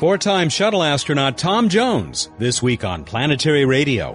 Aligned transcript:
Four 0.00 0.16
time 0.16 0.48
shuttle 0.48 0.82
astronaut 0.82 1.36
Tom 1.36 1.68
Jones, 1.68 2.30
this 2.38 2.62
week 2.62 2.84
on 2.84 3.04
Planetary 3.04 3.66
Radio. 3.66 4.14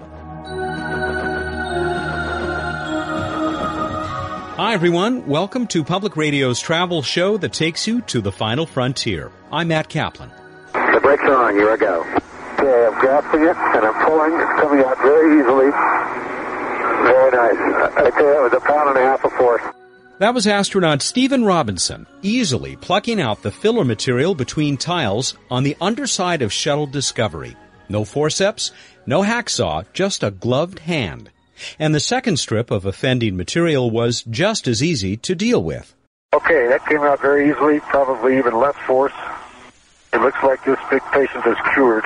Hi, 4.56 4.72
everyone. 4.72 5.28
Welcome 5.28 5.68
to 5.68 5.84
Public 5.84 6.16
Radio's 6.16 6.60
travel 6.60 7.02
show 7.02 7.36
that 7.36 7.52
takes 7.52 7.86
you 7.86 8.00
to 8.00 8.20
the 8.20 8.32
final 8.32 8.66
frontier. 8.66 9.30
I'm 9.52 9.68
Matt 9.68 9.88
Kaplan. 9.88 10.32
The 10.72 10.98
brakes 11.00 11.22
are 11.22 11.36
on. 11.36 11.54
Here 11.54 11.70
I 11.70 11.76
go. 11.76 12.00
Okay, 12.58 12.86
I'm 12.86 12.98
grasping 12.98 13.42
it 13.42 13.56
and 13.56 13.86
I'm 13.86 14.04
pulling. 14.04 14.32
It's 14.32 14.60
coming 14.60 14.84
out 14.84 14.98
very 14.98 15.38
easily. 15.38 15.70
Very 17.06 17.30
nice. 17.30 17.54
I 17.96 18.10
tell 18.10 18.24
you, 18.24 18.40
it 18.40 18.42
was 18.42 18.52
a 18.54 18.60
pound 18.60 18.88
and 18.88 18.98
a 18.98 19.02
half 19.02 19.24
of 19.24 19.32
force. 19.34 19.62
That 20.18 20.32
was 20.32 20.46
astronaut 20.46 21.02
Stephen 21.02 21.44
Robinson 21.44 22.06
easily 22.22 22.76
plucking 22.76 23.20
out 23.20 23.42
the 23.42 23.50
filler 23.50 23.84
material 23.84 24.34
between 24.34 24.78
tiles 24.78 25.36
on 25.50 25.62
the 25.62 25.76
underside 25.78 26.40
of 26.40 26.50
Shuttle 26.50 26.86
Discovery. 26.86 27.54
No 27.90 28.02
forceps, 28.06 28.72
no 29.04 29.20
hacksaw, 29.20 29.84
just 29.92 30.22
a 30.22 30.30
gloved 30.30 30.78
hand. 30.78 31.28
And 31.78 31.94
the 31.94 32.00
second 32.00 32.38
strip 32.38 32.70
of 32.70 32.86
offending 32.86 33.36
material 33.36 33.90
was 33.90 34.22
just 34.22 34.66
as 34.66 34.82
easy 34.82 35.18
to 35.18 35.34
deal 35.34 35.62
with. 35.62 35.94
Okay, 36.32 36.66
that 36.68 36.86
came 36.86 37.02
out 37.02 37.20
very 37.20 37.50
easily, 37.50 37.80
probably 37.80 38.38
even 38.38 38.58
less 38.58 38.76
force. 38.86 39.12
It 40.14 40.22
looks 40.22 40.42
like 40.42 40.64
this 40.64 40.78
big 40.90 41.02
patient 41.12 41.46
is 41.46 41.58
cured. 41.74 42.04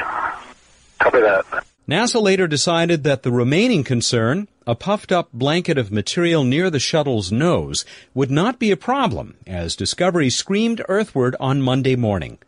Copy 0.98 1.20
that. 1.20 1.44
NASA 1.88 2.20
later 2.20 2.48
decided 2.48 3.04
that 3.04 3.22
the 3.22 3.30
remaining 3.30 3.84
concern, 3.84 4.48
a 4.70 4.76
puffed 4.76 5.10
up 5.10 5.28
blanket 5.32 5.76
of 5.76 5.90
material 5.90 6.44
near 6.44 6.70
the 6.70 6.78
shuttle's 6.78 7.32
nose, 7.32 7.84
would 8.14 8.30
not 8.30 8.60
be 8.60 8.70
a 8.70 8.76
problem 8.76 9.34
as 9.44 9.74
Discovery 9.74 10.30
screamed 10.30 10.80
earthward 10.88 11.34
on 11.40 11.60
Monday 11.60 11.96
morning. 11.96 12.38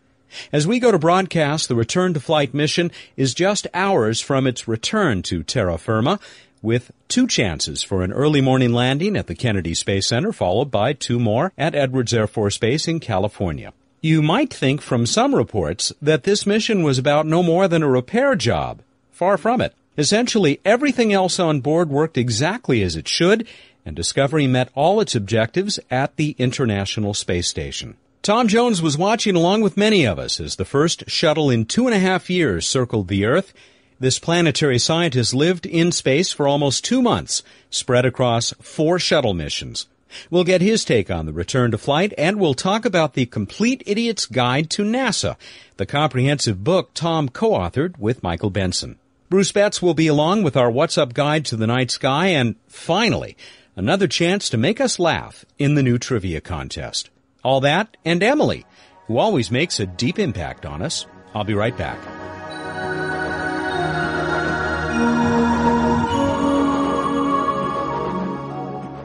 As 0.53 0.65
we 0.65 0.79
go 0.79 0.93
to 0.93 1.01
broadcast, 1.01 1.67
the 1.67 1.75
return 1.75 2.15
to 2.15 2.21
flight 2.21 2.55
mission 2.55 2.93
is 3.17 3.35
just 3.35 3.67
hours 3.75 4.21
from 4.21 4.47
its 4.47 4.69
return 4.69 5.23
to 5.23 5.43
terra 5.43 5.77
firma, 5.79 6.21
with 6.63 6.93
two 7.09 7.27
chances 7.27 7.83
for 7.83 8.05
an 8.05 8.13
early 8.13 8.41
morning 8.41 8.73
landing 8.73 9.17
at 9.17 9.27
the 9.27 9.35
Kennedy 9.35 9.75
Space 9.75 10.07
Center, 10.07 10.33
followed 10.33 10.71
by 10.71 10.93
two 10.93 11.19
more 11.19 11.53
at 11.59 11.75
Edwards 11.75 12.15
Air 12.15 12.29
Force 12.29 12.57
Base 12.57 12.87
in 12.87 13.01
California. 13.01 13.73
You 14.01 14.23
might 14.23 14.55
think 14.55 14.81
from 14.81 15.07
some 15.07 15.35
reports 15.35 15.93
that 16.01 16.23
this 16.23 16.47
mission 16.47 16.85
was 16.85 16.99
about 16.99 17.27
no 17.27 17.43
more 17.43 17.67
than 17.67 17.83
a 17.83 17.89
repair 17.89 18.37
job. 18.37 18.81
Far 19.11 19.37
from 19.37 19.61
it. 19.61 19.75
Essentially, 19.99 20.61
everything 20.65 21.13
else 21.13 21.39
on 21.39 21.61
board 21.61 21.91
worked 21.91 22.17
exactly 22.17 22.83
as 22.83 22.97
it 22.97 23.07
should, 23.07 23.47
and 23.85 23.95
Discovery 23.95 24.47
met 24.47 24.71
all 24.75 25.01
its 25.01 25.15
objectives 25.15 25.79
at 25.91 26.17
the 26.17 26.35
International 26.39 27.13
Space 27.15 27.49
Station. 27.49 27.97
Tom 28.23 28.47
Jones 28.47 28.81
was 28.81 28.97
watching 28.97 29.35
along 29.35 29.63
with 29.63 29.77
many 29.77 30.07
of 30.07 30.19
us 30.19 30.39
as 30.39 30.57
the 30.57 30.65
first 30.65 31.11
shuttle 31.11 31.51
in 31.51 31.65
two 31.65 31.87
and 31.87 31.95
a 31.95 31.99
half 31.99 32.31
years 32.31 32.67
circled 32.67 33.09
the 33.09 33.25
Earth. 33.25 33.53
This 33.99 34.19
planetary 34.19 34.79
scientist 34.79 35.35
lived 35.35 35.67
in 35.67 35.93
space 35.93 36.31
for 36.33 36.47
almost 36.47 36.85
two 36.85 37.03
months, 37.03 37.43
spread 37.69 38.07
across 38.07 38.53
four 38.61 38.99
shuttle 38.99 39.35
missions. 39.35 39.87
We'll 40.31 40.45
get 40.45 40.61
his 40.61 40.85
take 40.85 41.11
on 41.11 41.27
the 41.27 41.33
return 41.33 41.71
to 41.73 41.79
flight, 41.79 42.13
and 42.17 42.39
we'll 42.39 42.55
talk 42.55 42.85
about 42.85 43.15
the 43.15 43.27
Complete 43.27 43.83
Idiot's 43.87 44.27
Guide 44.27 44.71
to 44.71 44.85
NASA, 44.85 45.37
the 45.77 45.87
comprehensive 45.87 46.63
book 46.63 46.91
Tom 46.95 47.29
co-authored 47.29 47.99
with 47.99 48.23
Michael 48.23 48.51
Benson. 48.51 48.99
Bruce 49.33 49.51
Betts 49.51 49.81
will 49.81 49.95
be 49.95 50.09
along 50.09 50.43
with 50.43 50.59
our 50.59 50.71
What's 50.71 50.99
Up 50.99 51.15
guide 51.15 51.47
to 51.47 51.57
the 51.57 51.67
night 51.67 51.91
sky, 51.91 52.27
and 52.27 52.55
finally, 52.69 53.35
another 53.75 54.07
chance 54.07 54.51
to 54.51 54.59
make 54.59 54.79
us 54.79 54.99
laugh 54.99 55.47
in 55.59 55.75
the 55.75 55.83
new 55.83 55.97
trivia 55.97 56.43
contest. 56.43 57.09
All 57.43 57.63
that 57.63 57.97
and 58.05 58.23
Emily, 58.23 58.67
who 59.07 59.17
always 59.17 59.51
makes 59.51 59.81
a 59.81 59.87
deep 59.87 60.19
impact 60.19 60.67
on 60.67 60.83
us. 60.83 61.07
I'll 61.35 61.45
be 61.45 61.55
right 61.55 61.75
back. 61.75 61.99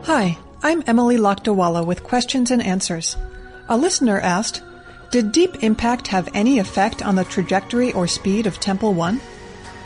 Hi, 0.07 0.37
I'm 0.61 0.83
Emily 0.87 1.15
Lakdawalla 1.15 1.85
with 1.85 2.03
questions 2.03 2.51
and 2.51 2.61
answers. 2.61 3.15
A 3.69 3.77
listener 3.77 4.19
asked, 4.19 4.61
Did 5.09 5.31
Deep 5.31 5.63
Impact 5.63 6.07
have 6.07 6.27
any 6.33 6.59
effect 6.59 7.01
on 7.01 7.15
the 7.15 7.23
trajectory 7.23 7.93
or 7.93 8.07
speed 8.07 8.45
of 8.45 8.59
Tempel 8.59 8.93
1? 8.93 9.21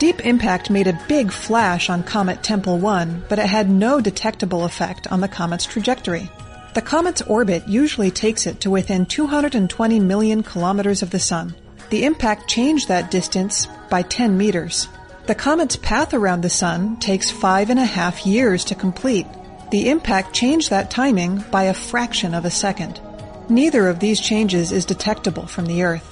Deep 0.02 0.26
Impact 0.26 0.68
made 0.68 0.88
a 0.88 1.00
big 1.06 1.30
flash 1.30 1.88
on 1.88 2.02
Comet 2.02 2.42
Tempel 2.42 2.76
1, 2.76 3.26
but 3.28 3.38
it 3.38 3.46
had 3.46 3.70
no 3.70 4.00
detectable 4.00 4.64
effect 4.64 5.06
on 5.12 5.20
the 5.20 5.28
comet's 5.28 5.64
trajectory. 5.64 6.28
The 6.74 6.82
comet's 6.82 7.22
orbit 7.22 7.68
usually 7.68 8.10
takes 8.10 8.44
it 8.44 8.58
to 8.62 8.70
within 8.72 9.06
220 9.06 10.00
million 10.00 10.42
kilometers 10.42 11.02
of 11.02 11.10
the 11.10 11.20
Sun. 11.20 11.54
The 11.90 12.04
impact 12.04 12.50
changed 12.50 12.88
that 12.88 13.12
distance 13.12 13.68
by 13.90 14.02
10 14.02 14.36
meters. 14.36 14.88
The 15.26 15.36
comet's 15.36 15.76
path 15.76 16.14
around 16.14 16.40
the 16.40 16.50
Sun 16.50 16.96
takes 16.96 17.30
five 17.30 17.70
and 17.70 17.78
a 17.78 17.84
half 17.84 18.26
years 18.26 18.64
to 18.64 18.74
complete. 18.74 19.28
The 19.70 19.88
impact 19.88 20.34
changed 20.34 20.70
that 20.70 20.90
timing 20.90 21.44
by 21.52 21.62
a 21.62 21.74
fraction 21.74 22.34
of 22.34 22.44
a 22.44 22.50
second. 22.50 23.00
Neither 23.48 23.86
of 23.86 24.00
these 24.00 24.18
changes 24.18 24.72
is 24.72 24.84
detectable 24.84 25.46
from 25.46 25.66
the 25.66 25.84
Earth. 25.84 26.11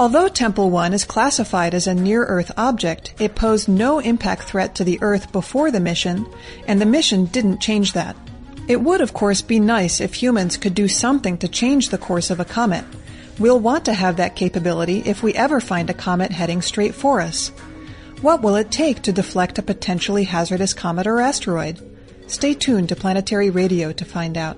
Although 0.00 0.28
Tempel 0.28 0.70
1 0.70 0.94
is 0.94 1.04
classified 1.04 1.74
as 1.74 1.86
a 1.86 1.92
near-Earth 1.92 2.52
object, 2.56 3.12
it 3.18 3.34
posed 3.34 3.68
no 3.68 3.98
impact 3.98 4.44
threat 4.44 4.74
to 4.76 4.82
the 4.82 4.98
Earth 5.02 5.30
before 5.30 5.70
the 5.70 5.78
mission, 5.78 6.26
and 6.66 6.80
the 6.80 6.86
mission 6.86 7.26
didn't 7.26 7.60
change 7.60 7.92
that. 7.92 8.16
It 8.66 8.80
would, 8.80 9.02
of 9.02 9.12
course, 9.12 9.42
be 9.42 9.60
nice 9.60 10.00
if 10.00 10.14
humans 10.14 10.56
could 10.56 10.74
do 10.74 10.88
something 10.88 11.36
to 11.36 11.48
change 11.48 11.90
the 11.90 11.98
course 11.98 12.30
of 12.30 12.40
a 12.40 12.46
comet. 12.46 12.86
We'll 13.38 13.60
want 13.60 13.84
to 13.84 13.92
have 13.92 14.16
that 14.16 14.36
capability 14.36 15.02
if 15.04 15.22
we 15.22 15.34
ever 15.34 15.60
find 15.60 15.90
a 15.90 15.94
comet 16.08 16.30
heading 16.30 16.62
straight 16.62 16.94
for 16.94 17.20
us. 17.20 17.50
What 18.22 18.40
will 18.40 18.56
it 18.56 18.70
take 18.70 19.02
to 19.02 19.12
deflect 19.12 19.58
a 19.58 19.62
potentially 19.62 20.24
hazardous 20.24 20.72
comet 20.72 21.06
or 21.06 21.20
asteroid? 21.20 21.78
Stay 22.26 22.54
tuned 22.54 22.88
to 22.88 22.96
Planetary 22.96 23.50
Radio 23.50 23.92
to 23.92 24.04
find 24.06 24.38
out. 24.38 24.56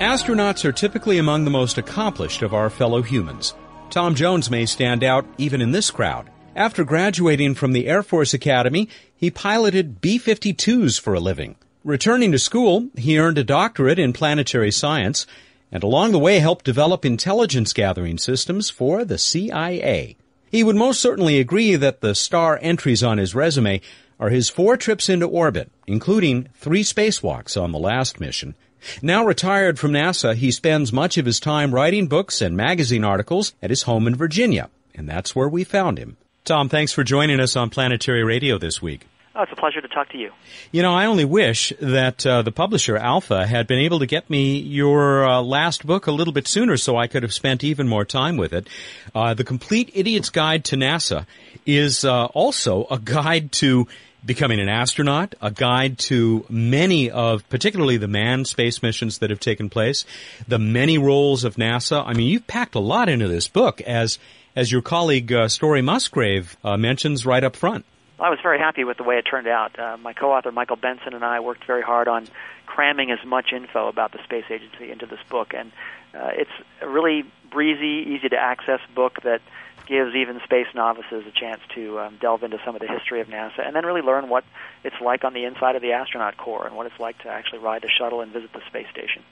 Astronauts 0.00 0.64
are 0.64 0.72
typically 0.72 1.18
among 1.18 1.44
the 1.44 1.52
most 1.52 1.78
accomplished 1.78 2.42
of 2.42 2.52
our 2.52 2.68
fellow 2.68 3.00
humans. 3.00 3.54
Tom 3.90 4.16
Jones 4.16 4.50
may 4.50 4.66
stand 4.66 5.04
out 5.04 5.24
even 5.38 5.60
in 5.60 5.70
this 5.70 5.90
crowd. 5.90 6.28
After 6.56 6.84
graduating 6.84 7.54
from 7.54 7.72
the 7.72 7.86
Air 7.86 8.02
Force 8.02 8.34
Academy, 8.34 8.88
he 9.16 9.30
piloted 9.30 10.00
B-52s 10.00 11.00
for 11.00 11.14
a 11.14 11.20
living. 11.20 11.54
Returning 11.84 12.32
to 12.32 12.40
school, 12.40 12.88
he 12.96 13.18
earned 13.18 13.38
a 13.38 13.44
doctorate 13.44 14.00
in 14.00 14.12
planetary 14.12 14.72
science 14.72 15.26
and 15.70 15.84
along 15.84 16.10
the 16.10 16.18
way 16.18 16.40
helped 16.40 16.64
develop 16.64 17.04
intelligence 17.04 17.72
gathering 17.72 18.18
systems 18.18 18.70
for 18.70 19.04
the 19.04 19.18
CIA. 19.18 20.16
He 20.50 20.64
would 20.64 20.76
most 20.76 21.00
certainly 21.00 21.38
agree 21.38 21.76
that 21.76 22.00
the 22.00 22.16
star 22.16 22.58
entries 22.60 23.02
on 23.04 23.18
his 23.18 23.34
resume 23.34 23.80
are 24.18 24.30
his 24.30 24.48
four 24.48 24.76
trips 24.76 25.08
into 25.08 25.26
orbit, 25.26 25.70
including 25.86 26.48
three 26.54 26.82
spacewalks 26.82 27.60
on 27.60 27.72
the 27.72 27.78
last 27.78 28.18
mission. 28.20 28.54
Now 29.02 29.24
retired 29.24 29.78
from 29.78 29.92
NASA, 29.92 30.34
he 30.34 30.50
spends 30.50 30.92
much 30.92 31.18
of 31.18 31.26
his 31.26 31.40
time 31.40 31.74
writing 31.74 32.06
books 32.06 32.40
and 32.40 32.56
magazine 32.56 33.04
articles 33.04 33.54
at 33.62 33.70
his 33.70 33.82
home 33.82 34.06
in 34.06 34.14
Virginia, 34.14 34.70
and 34.94 35.08
that's 35.08 35.34
where 35.34 35.48
we 35.48 35.64
found 35.64 35.98
him. 35.98 36.16
Tom, 36.44 36.68
thanks 36.68 36.92
for 36.92 37.04
joining 37.04 37.40
us 37.40 37.56
on 37.56 37.70
Planetary 37.70 38.22
Radio 38.22 38.58
this 38.58 38.82
week. 38.82 39.06
Oh, 39.36 39.42
it's 39.42 39.50
a 39.50 39.56
pleasure 39.56 39.80
to 39.80 39.88
talk 39.88 40.10
to 40.10 40.18
you. 40.18 40.30
You 40.70 40.82
know, 40.82 40.94
I 40.94 41.06
only 41.06 41.24
wish 41.24 41.72
that 41.80 42.24
uh, 42.24 42.42
the 42.42 42.52
publisher 42.52 42.96
Alpha 42.96 43.44
had 43.44 43.66
been 43.66 43.80
able 43.80 43.98
to 43.98 44.06
get 44.06 44.30
me 44.30 44.58
your 44.58 45.26
uh, 45.26 45.42
last 45.42 45.84
book 45.84 46.06
a 46.06 46.12
little 46.12 46.32
bit 46.32 46.46
sooner 46.46 46.76
so 46.76 46.96
I 46.96 47.08
could 47.08 47.24
have 47.24 47.34
spent 47.34 47.64
even 47.64 47.88
more 47.88 48.04
time 48.04 48.36
with 48.36 48.52
it. 48.52 48.68
Uh, 49.12 49.34
the 49.34 49.42
Complete 49.42 49.90
Idiot's 49.92 50.30
Guide 50.30 50.64
to 50.66 50.76
NASA 50.76 51.26
is 51.66 52.04
uh, 52.04 52.26
also 52.26 52.86
a 52.92 52.98
guide 52.98 53.50
to 53.52 53.88
becoming 54.24 54.60
an 54.60 54.68
astronaut, 54.68 55.34
a 55.40 55.50
guide 55.50 55.98
to 55.98 56.46
many 56.48 57.10
of, 57.10 57.48
particularly 57.48 57.96
the 57.96 58.08
manned 58.08 58.46
space 58.46 58.82
missions 58.82 59.18
that 59.18 59.30
have 59.30 59.40
taken 59.40 59.68
place, 59.68 60.04
the 60.48 60.58
many 60.58 60.98
roles 60.98 61.44
of 61.44 61.56
NASA. 61.56 62.04
I 62.06 62.14
mean, 62.14 62.28
you've 62.28 62.46
packed 62.46 62.74
a 62.74 62.80
lot 62.80 63.08
into 63.08 63.28
this 63.28 63.48
book, 63.48 63.80
as 63.82 64.18
as 64.56 64.70
your 64.70 64.82
colleague 64.82 65.32
uh, 65.32 65.48
Story 65.48 65.82
Musgrave 65.82 66.56
uh, 66.62 66.76
mentions 66.76 67.26
right 67.26 67.42
up 67.42 67.56
front. 67.56 67.84
I 68.20 68.30
was 68.30 68.38
very 68.40 68.58
happy 68.58 68.84
with 68.84 68.96
the 68.96 69.02
way 69.02 69.16
it 69.16 69.22
turned 69.22 69.48
out. 69.48 69.76
Uh, 69.76 69.96
my 69.96 70.12
co-author 70.12 70.52
Michael 70.52 70.76
Benson 70.76 71.14
and 71.14 71.24
I 71.24 71.40
worked 71.40 71.66
very 71.66 71.82
hard 71.82 72.06
on 72.06 72.28
cramming 72.64 73.10
as 73.10 73.18
much 73.26 73.52
info 73.52 73.88
about 73.88 74.12
the 74.12 74.22
space 74.22 74.44
agency 74.50 74.90
into 74.92 75.06
this 75.06 75.18
book, 75.28 75.52
and 75.52 75.72
uh, 76.14 76.30
it's 76.32 76.50
a 76.80 76.88
really 76.88 77.24
breezy, 77.50 78.08
easy 78.10 78.28
to 78.28 78.36
access 78.36 78.80
book 78.94 79.20
that 79.22 79.40
gives 79.86 80.14
even 80.14 80.40
space 80.44 80.66
novices 80.74 81.24
a 81.26 81.30
chance 81.30 81.60
to 81.74 81.98
um, 82.00 82.18
delve 82.20 82.42
into 82.42 82.58
some 82.64 82.74
of 82.74 82.80
the 82.80 82.88
history 82.88 83.20
of 83.20 83.28
NASA 83.28 83.64
and 83.64 83.74
then 83.74 83.84
really 83.84 84.00
learn 84.00 84.28
what 84.28 84.44
it's 84.82 85.00
like 85.00 85.24
on 85.24 85.34
the 85.34 85.44
inside 85.44 85.76
of 85.76 85.82
the 85.82 85.92
astronaut 85.92 86.36
corps 86.36 86.66
and 86.66 86.76
what 86.76 86.86
it's 86.86 86.98
like 86.98 87.18
to 87.22 87.28
actually 87.28 87.58
ride 87.58 87.82
the 87.82 87.90
shuttle 87.90 88.20
and 88.20 88.32
visit 88.32 88.52
the 88.52 88.60
space 88.68 88.86
station. 88.90 89.22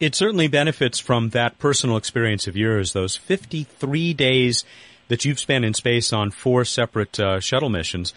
It 0.00 0.14
certainly 0.14 0.48
benefits 0.48 0.98
from 0.98 1.30
that 1.30 1.58
personal 1.58 1.96
experience 1.96 2.46
of 2.46 2.56
yours, 2.56 2.92
those 2.92 3.16
53 3.16 4.14
days 4.14 4.64
that 5.08 5.24
you've 5.24 5.38
spent 5.38 5.64
in 5.64 5.74
space 5.74 6.12
on 6.12 6.30
four 6.30 6.64
separate 6.64 7.18
uh, 7.18 7.40
shuttle 7.40 7.68
missions. 7.68 8.12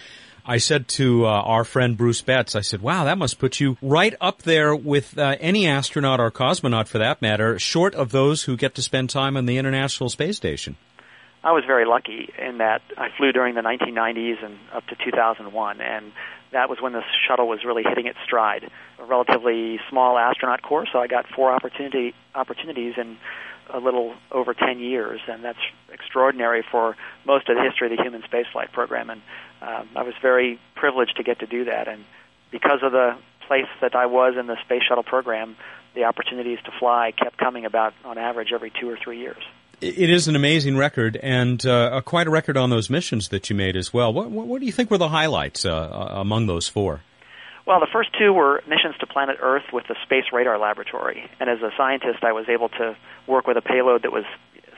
I 0.46 0.58
said 0.58 0.88
to 0.90 1.26
uh, 1.26 1.30
our 1.30 1.64
friend 1.64 1.96
Bruce 1.96 2.22
Betts, 2.22 2.56
I 2.56 2.62
said, 2.62 2.82
wow, 2.82 3.04
that 3.04 3.18
must 3.18 3.38
put 3.38 3.60
you 3.60 3.78
right 3.82 4.16
up 4.20 4.42
there 4.42 4.76
with 4.76 5.18
uh, 5.18 5.36
any 5.40 5.68
astronaut 5.68 6.20
or 6.20 6.32
cosmonaut 6.32 6.88
for 6.88 6.98
that 6.98 7.22
matter, 7.22 7.60
short 7.60 7.94
of 7.94 8.12
those 8.12 8.44
who 8.44 8.58
get 8.58 8.74
to 8.76 8.82
spend 8.82 9.10
time 9.10 9.38
on 9.38 9.46
the 9.46 9.58
International 9.58 10.10
Space 10.10 10.38
Station. 10.38 10.78
I 11.44 11.54
was 11.54 11.64
very 11.66 11.86
lucky 11.86 12.30
in 12.38 12.60
that 12.60 12.82
I 12.98 13.10
flew 13.18 13.32
during 13.32 13.56
the 13.56 13.62
1990s 13.62 14.44
and 14.44 14.60
up 14.74 14.86
to 14.88 14.96
2001, 14.96 15.82
and 15.82 16.12
that 16.52 16.70
was 16.70 16.80
when 16.80 16.94
the 16.94 17.02
shuttle 17.28 17.48
was 17.48 17.66
really 17.66 17.84
hitting 17.84 18.06
its 18.06 18.20
stride. 18.24 18.70
A 19.00 19.06
relatively 19.06 19.80
small 19.90 20.18
astronaut 20.18 20.62
corps, 20.62 20.86
so 20.92 21.00
I 21.00 21.08
got 21.08 21.26
four 21.28 21.52
opportunity 21.52 22.14
opportunities 22.36 22.94
in 22.98 23.18
a 23.74 23.80
little 23.80 24.14
over 24.32 24.54
10 24.54 24.80
years, 24.80 25.22
and 25.28 25.44
that's 25.44 25.60
extraordinary 25.92 26.64
for 26.70 26.96
most 27.26 27.50
of 27.50 27.56
the 27.56 27.64
history 27.64 27.92
of 27.92 27.98
the 27.98 28.04
human 28.04 28.22
spaceflight 28.22 28.72
program. 28.72 29.10
And 29.10 29.22
um, 29.62 29.90
I 29.96 30.04
was 30.04 30.14
very 30.22 30.60
privileged 30.76 31.18
to 31.18 31.24
get 31.24 31.40
to 31.40 31.48
do 31.48 31.66
that. 31.66 31.88
And 31.88 32.04
because 32.52 32.80
of 32.84 32.92
the 32.92 33.16
place 33.48 33.70
that 33.82 33.96
I 33.96 34.06
was 34.06 34.36
in 34.38 34.48
the 34.48 34.58
space 34.64 34.84
shuttle 34.88 35.04
program, 35.04 35.56
the 35.96 36.04
opportunities 36.04 36.60
to 36.66 36.72
fly 36.80 37.14
kept 37.18 37.38
coming 37.38 37.66
about 37.66 37.94
on 38.06 38.18
average 38.18 38.52
every 38.54 38.72
two 38.80 38.90
or 38.90 38.98
three 39.02 39.20
years. 39.20 39.42
It 39.82 40.12
is 40.12 40.28
an 40.28 40.36
amazing 40.36 40.78
record, 40.78 41.18
and 41.18 41.66
uh, 41.66 42.02
quite 42.06 42.28
a 42.28 42.30
record 42.30 42.56
on 42.56 42.70
those 42.70 42.88
missions 42.88 43.30
that 43.30 43.50
you 43.50 43.56
made 43.56 43.76
as 43.76 43.92
well. 43.92 44.14
What, 44.14 44.30
what, 44.30 44.46
what 44.46 44.60
do 44.60 44.68
you 44.68 44.72
think 44.72 44.92
were 44.92 45.00
the 45.00 45.10
highlights 45.10 45.66
uh, 45.66 46.10
among 46.12 46.46
those 46.46 46.68
four? 46.68 47.02
Well, 47.66 47.80
the 47.80 47.88
first 47.92 48.10
two 48.20 48.32
were 48.32 48.62
missions 48.68 48.96
to 49.00 49.08
planet 49.08 49.38
Earth 49.42 49.66
with 49.74 49.88
the 49.88 49.96
Space 50.04 50.26
Radar 50.32 50.60
Laboratory. 50.60 51.28
And 51.40 51.50
as 51.50 51.64
a 51.64 51.72
scientist, 51.76 52.24
I 52.24 52.32
was 52.32 52.46
able 52.48 52.70
to 52.70 52.96
work 53.26 53.48
with 53.48 53.58
a 53.58 53.62
payload 53.62 54.04
that 54.04 54.12
was 54.12 54.26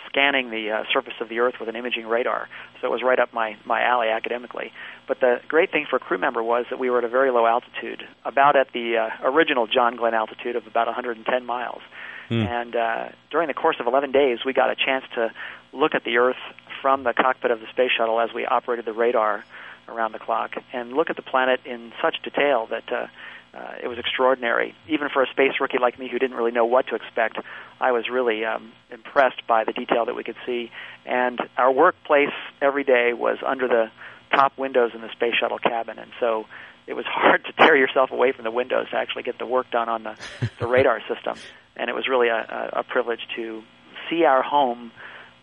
scanning 0.07 0.49
the 0.51 0.71
uh, 0.71 0.83
surface 0.93 1.15
of 1.19 1.27
the 1.27 1.39
Earth 1.39 1.55
with 1.59 1.67
an 1.67 1.75
imaging 1.75 2.07
radar. 2.07 2.47
So 2.79 2.87
it 2.87 2.91
was 2.91 3.01
right 3.03 3.19
up 3.19 3.33
my, 3.33 3.57
my 3.65 3.83
alley 3.83 4.07
academically. 4.07 4.71
But 5.05 5.19
the 5.19 5.41
great 5.49 5.71
thing 5.71 5.85
for 5.89 5.97
a 5.97 5.99
crew 5.99 6.17
member 6.17 6.41
was 6.41 6.65
that 6.69 6.79
we 6.79 6.89
were 6.89 6.99
at 6.99 7.03
a 7.03 7.09
very 7.09 7.31
low 7.31 7.45
altitude, 7.45 8.03
about 8.23 8.55
at 8.55 8.71
the 8.73 8.97
uh, 8.97 9.29
original 9.29 9.67
John 9.67 9.97
Glenn 9.97 10.13
altitude 10.13 10.55
of 10.55 10.65
about 10.65 10.87
110 10.87 11.45
miles. 11.45 11.81
Mm. 12.29 12.47
And 12.47 12.75
uh, 12.75 13.09
during 13.31 13.47
the 13.47 13.53
course 13.53 13.77
of 13.79 13.87
11 13.87 14.11
days, 14.11 14.39
we 14.45 14.53
got 14.53 14.69
a 14.69 14.75
chance 14.75 15.05
to 15.15 15.31
look 15.71 15.95
at 15.95 16.03
the 16.03 16.17
Earth 16.17 16.37
from 16.81 17.03
the 17.03 17.13
cockpit 17.13 17.51
of 17.51 17.59
the 17.59 17.67
space 17.67 17.91
shuttle 17.97 18.19
as 18.19 18.33
we 18.33 18.45
operated 18.45 18.85
the 18.85 18.93
radar 18.93 19.43
around 19.87 20.13
the 20.13 20.19
clock 20.19 20.51
and 20.71 20.93
look 20.93 21.09
at 21.09 21.15
the 21.15 21.21
planet 21.21 21.59
in 21.65 21.91
such 22.01 22.15
detail 22.23 22.67
that 22.67 22.91
uh, 22.91 23.07
uh, 23.53 23.75
it 23.83 23.87
was 23.87 23.99
extraordinary. 23.99 24.73
Even 24.87 25.09
for 25.09 25.23
a 25.23 25.27
space 25.27 25.53
rookie 25.59 25.77
like 25.79 25.99
me 25.99 26.09
who 26.09 26.17
didn't 26.17 26.35
really 26.35 26.51
know 26.51 26.65
what 26.65 26.87
to 26.87 26.95
expect, 26.95 27.37
I 27.79 27.91
was 27.91 28.09
really 28.09 28.43
um, 28.45 28.71
impressed 28.89 29.45
by 29.47 29.63
the 29.63 29.73
detail 29.73 30.05
that 30.05 30.15
we 30.15 30.23
could 30.23 30.37
see. 30.45 30.71
And 31.05 31.39
our 31.57 31.71
workplace 31.71 32.33
every 32.61 32.83
day 32.83 33.13
was 33.13 33.37
under 33.45 33.67
the 33.67 33.91
top 34.35 34.57
windows 34.57 34.91
in 34.95 35.01
the 35.01 35.11
space 35.11 35.35
shuttle 35.39 35.59
cabin, 35.59 35.99
and 35.99 36.11
so 36.19 36.45
it 36.87 36.93
was 36.93 37.05
hard 37.07 37.45
to 37.45 37.53
tear 37.53 37.75
yourself 37.75 38.11
away 38.11 38.31
from 38.31 38.43
the 38.43 38.51
windows 38.51 38.89
to 38.89 38.97
actually 38.97 39.23
get 39.23 39.37
the 39.37 39.45
work 39.45 39.69
done 39.69 39.89
on 39.89 40.03
the, 40.03 40.15
the 40.59 40.67
radar 40.67 41.01
system. 41.07 41.37
And 41.75 41.89
it 41.89 41.93
was 41.93 42.07
really 42.07 42.27
a, 42.27 42.69
a, 42.73 42.83
privilege 42.83 43.21
to 43.35 43.63
see 44.09 44.25
our 44.25 44.43
home 44.43 44.91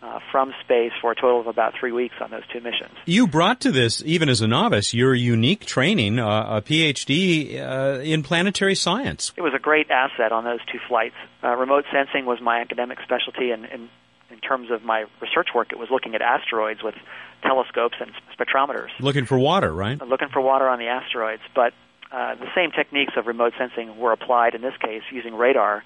uh, 0.02 0.18
from 0.30 0.52
space 0.64 0.92
for 1.00 1.12
a 1.12 1.14
total 1.14 1.40
of 1.40 1.46
about 1.46 1.74
three 1.78 1.92
weeks 1.92 2.14
on 2.20 2.30
those 2.30 2.46
two 2.52 2.60
missions. 2.60 2.92
You 3.04 3.26
brought 3.26 3.60
to 3.62 3.72
this, 3.72 4.02
even 4.06 4.28
as 4.28 4.40
a 4.40 4.48
novice, 4.48 4.94
your 4.94 5.14
unique 5.14 5.66
training, 5.66 6.18
uh, 6.18 6.58
a 6.58 6.62
PhD 6.62 7.60
uh, 7.60 8.00
in 8.00 8.22
planetary 8.22 8.74
science. 8.74 9.32
It 9.36 9.42
was 9.42 9.52
a 9.54 9.58
great 9.58 9.90
asset 9.90 10.32
on 10.32 10.44
those 10.44 10.60
two 10.72 10.78
flights. 10.88 11.16
Uh, 11.42 11.54
remote 11.56 11.84
sensing 11.92 12.24
was 12.24 12.40
my 12.40 12.60
academic 12.60 12.98
specialty, 13.02 13.50
and, 13.50 13.64
and 13.66 13.88
in 14.30 14.38
terms 14.38 14.70
of 14.70 14.82
my 14.82 15.04
research 15.20 15.48
work, 15.54 15.72
it 15.72 15.78
was 15.78 15.88
looking 15.90 16.14
at 16.14 16.22
asteroids 16.22 16.82
with 16.82 16.94
telescopes 17.42 17.96
and 18.00 18.12
spectrometers. 18.38 18.88
Looking 19.00 19.26
for 19.26 19.38
water, 19.38 19.72
right? 19.72 20.00
Looking 20.00 20.28
for 20.28 20.40
water 20.40 20.68
on 20.68 20.78
the 20.78 20.86
asteroids, 20.86 21.42
but 21.54 21.72
uh, 22.12 22.34
the 22.36 22.48
same 22.54 22.70
techniques 22.70 23.12
of 23.16 23.26
remote 23.26 23.52
sensing 23.58 23.98
were 23.98 24.12
applied 24.12 24.54
in 24.54 24.62
this 24.62 24.76
case 24.82 25.02
using 25.12 25.34
radar 25.34 25.84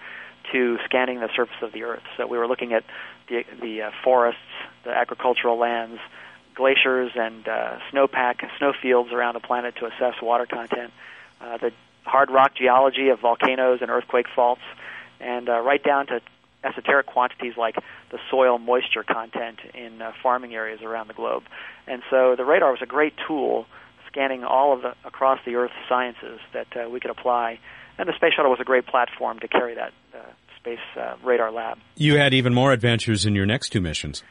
to 0.53 0.79
scanning 0.85 1.21
the 1.21 1.29
surface 1.35 1.57
of 1.63 1.73
the 1.73 1.85
Earth. 1.85 2.03
So 2.17 2.27
we 2.27 2.39
were 2.39 2.47
looking 2.47 2.73
at 2.73 2.85
the, 3.29 3.45
the 3.61 3.83
uh, 3.83 3.91
forests, 4.03 4.41
the 4.85 4.91
agricultural 4.91 5.59
lands, 5.59 6.01
glaciers, 6.55 7.13
and 7.15 7.47
uh, 7.49 7.79
snowpack, 7.93 8.49
snowfields 8.59 9.13
around 9.13 9.35
the 9.35 9.41
planet 9.41 9.77
to 9.77 9.87
assess 9.87 10.21
water 10.23 10.47
content, 10.47 10.93
uh, 11.41 11.57
the 11.59 11.73
hard 12.05 12.31
rock 12.31 12.55
geology 12.55 13.09
of 13.09 13.21
volcanoes 13.21 13.81
and 13.81 13.91
earthquake 13.91 14.27
faults, 14.35 14.63
and 15.21 15.49
uh, 15.49 15.61
right 15.61 15.83
down 15.83 16.07
to 16.07 16.21
esoteric 16.63 17.07
quantities 17.07 17.57
like 17.57 17.77
the 18.11 18.19
soil 18.31 18.59
moisture 18.59 19.03
content 19.03 19.59
in 19.75 20.01
uh, 20.01 20.13
farming 20.23 20.55
areas 20.55 20.81
around 20.83 21.09
the 21.09 21.15
globe. 21.15 21.43
And 21.87 22.03
so 22.11 22.37
the 22.37 22.45
radar 22.45 22.71
was 22.71 22.81
a 22.83 22.87
great 22.87 23.15
tool 23.27 23.67
scanning 24.07 24.45
all 24.45 24.73
of 24.73 24.83
the 24.83 24.95
across 25.05 25.41
the 25.45 25.57
Earth 25.57 25.73
sciences 25.89 26.41
that 26.53 26.69
uh, 26.77 26.89
we 26.89 27.01
could 27.01 27.11
apply 27.11 27.59
and 27.99 28.09
the 28.09 28.13
space 28.15 28.35
shuttle 28.35 28.51
was 28.51 28.61
a 28.61 28.65
great 28.65 28.87
platform 28.87 29.39
to 29.41 29.49
carry 29.49 29.75
that 29.75 29.93
space 30.65 30.79
uh, 30.99 31.17
radar 31.23 31.53
lab. 31.53 31.79
You 31.97 32.19
had 32.19 32.33
even 32.33 32.55
more 32.55 32.73
adventures 32.73 33.27
in 33.27 33.35
your 33.35 33.47
next 33.47 33.71
two 33.71 33.81
missions. 33.81 34.23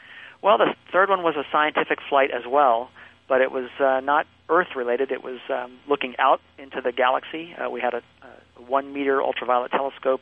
Well, 0.42 0.58
the 0.58 0.74
third 0.92 1.08
one 1.08 1.22
was 1.22 1.36
a 1.36 1.44
scientific 1.52 1.98
flight 2.08 2.30
as 2.30 2.42
well, 2.46 2.90
but 3.28 3.40
it 3.40 3.50
was 3.50 3.70
uh, 3.80 4.00
not 4.00 4.26
Earth 4.48 4.74
related. 4.76 5.10
It 5.12 5.22
was 5.22 5.38
um, 5.48 5.78
looking 5.88 6.14
out 6.18 6.40
into 6.58 6.80
the 6.82 6.92
galaxy. 6.92 7.54
Uh, 7.54 7.70
we 7.70 7.80
had 7.80 7.94
a, 7.94 8.02
a 8.58 8.62
one 8.62 8.92
meter 8.92 9.22
ultraviolet 9.22 9.70
telescope 9.70 10.20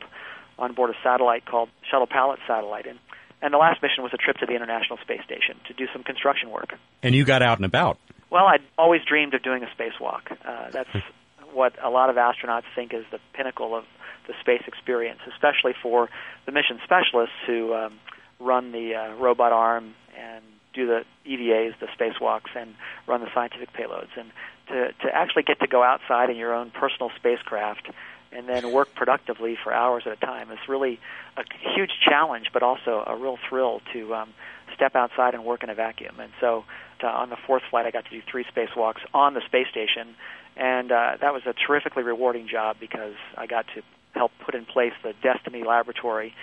on 0.57 0.73
board 0.73 0.91
a 0.91 0.93
satellite 1.03 1.45
called 1.45 1.69
Shuttle 1.89 2.07
Pallet 2.07 2.39
Satellite. 2.47 2.85
And, 2.85 2.99
and 3.41 3.53
the 3.53 3.57
last 3.57 3.81
mission 3.81 4.03
was 4.03 4.13
a 4.13 4.17
trip 4.17 4.37
to 4.37 4.45
the 4.45 4.53
International 4.53 4.97
Space 4.99 5.23
Station 5.25 5.55
to 5.67 5.73
do 5.73 5.87
some 5.91 6.03
construction 6.03 6.51
work. 6.51 6.73
And 7.01 7.15
you 7.15 7.25
got 7.25 7.41
out 7.41 7.57
and 7.57 7.65
about. 7.65 7.97
Well, 8.29 8.45
I'd 8.45 8.61
always 8.77 9.01
dreamed 9.07 9.33
of 9.33 9.43
doing 9.43 9.63
a 9.63 9.67
spacewalk. 9.75 10.31
Uh, 10.45 10.69
that's 10.71 10.89
what 11.53 11.73
a 11.83 11.89
lot 11.89 12.09
of 12.09 12.15
astronauts 12.15 12.63
think 12.75 12.93
is 12.93 13.05
the 13.11 13.19
pinnacle 13.33 13.75
of 13.75 13.85
the 14.27 14.33
space 14.41 14.63
experience, 14.67 15.19
especially 15.31 15.73
for 15.81 16.09
the 16.45 16.51
mission 16.51 16.79
specialists 16.83 17.35
who 17.45 17.73
um, 17.73 17.99
run 18.39 18.71
the 18.71 18.95
uh, 18.95 19.13
robot 19.15 19.51
arm 19.51 19.93
and 20.17 20.43
do 20.73 20.87
the 20.87 21.03
EVAs, 21.25 21.73
the 21.79 21.87
spacewalks, 21.87 22.55
and 22.55 22.73
run 23.07 23.21
the 23.21 23.27
scientific 23.33 23.69
payloads. 23.73 24.09
And 24.17 24.31
to, 24.69 24.91
to 25.05 25.13
actually 25.13 25.43
get 25.43 25.59
to 25.59 25.67
go 25.67 25.83
outside 25.83 26.29
in 26.29 26.37
your 26.37 26.53
own 26.53 26.71
personal 26.71 27.11
spacecraft 27.17 27.89
and 28.31 28.49
then 28.49 28.71
work 28.71 28.89
productively 28.95 29.55
for 29.63 29.71
hours 29.71 30.03
at 30.05 30.13
a 30.13 30.15
time 30.15 30.51
is 30.51 30.57
really 30.67 30.99
a 31.37 31.43
huge 31.75 31.91
challenge, 32.07 32.47
but 32.51 32.63
also 32.63 33.03
a 33.05 33.15
real 33.15 33.37
thrill 33.47 33.81
to 33.93 34.15
um, 34.15 34.33
step 34.75 34.95
outside 34.95 35.35
and 35.35 35.45
work 35.45 35.63
in 35.63 35.69
a 35.69 35.75
vacuum. 35.75 36.19
And 36.19 36.31
so 36.41 36.65
uh, 37.03 37.07
on 37.07 37.29
the 37.29 37.37
fourth 37.45 37.63
flight, 37.69 37.85
I 37.85 37.91
got 37.91 38.05
to 38.05 38.11
do 38.11 38.21
three 38.29 38.45
spacewalks 38.45 39.01
on 39.13 39.33
the 39.33 39.41
space 39.45 39.67
station 39.69 40.15
and 40.55 40.91
uh, 40.91 41.17
that 41.21 41.33
was 41.33 41.43
a 41.45 41.53
terrifically 41.53 42.03
rewarding 42.03 42.47
job 42.47 42.77
because 42.79 43.15
I 43.37 43.47
got 43.47 43.65
to 43.75 43.81
help 44.13 44.31
put 44.45 44.55
in 44.55 44.65
place 44.65 44.93
the 45.01 45.13
Destiny 45.21 45.63
Laboratory, 45.63 46.33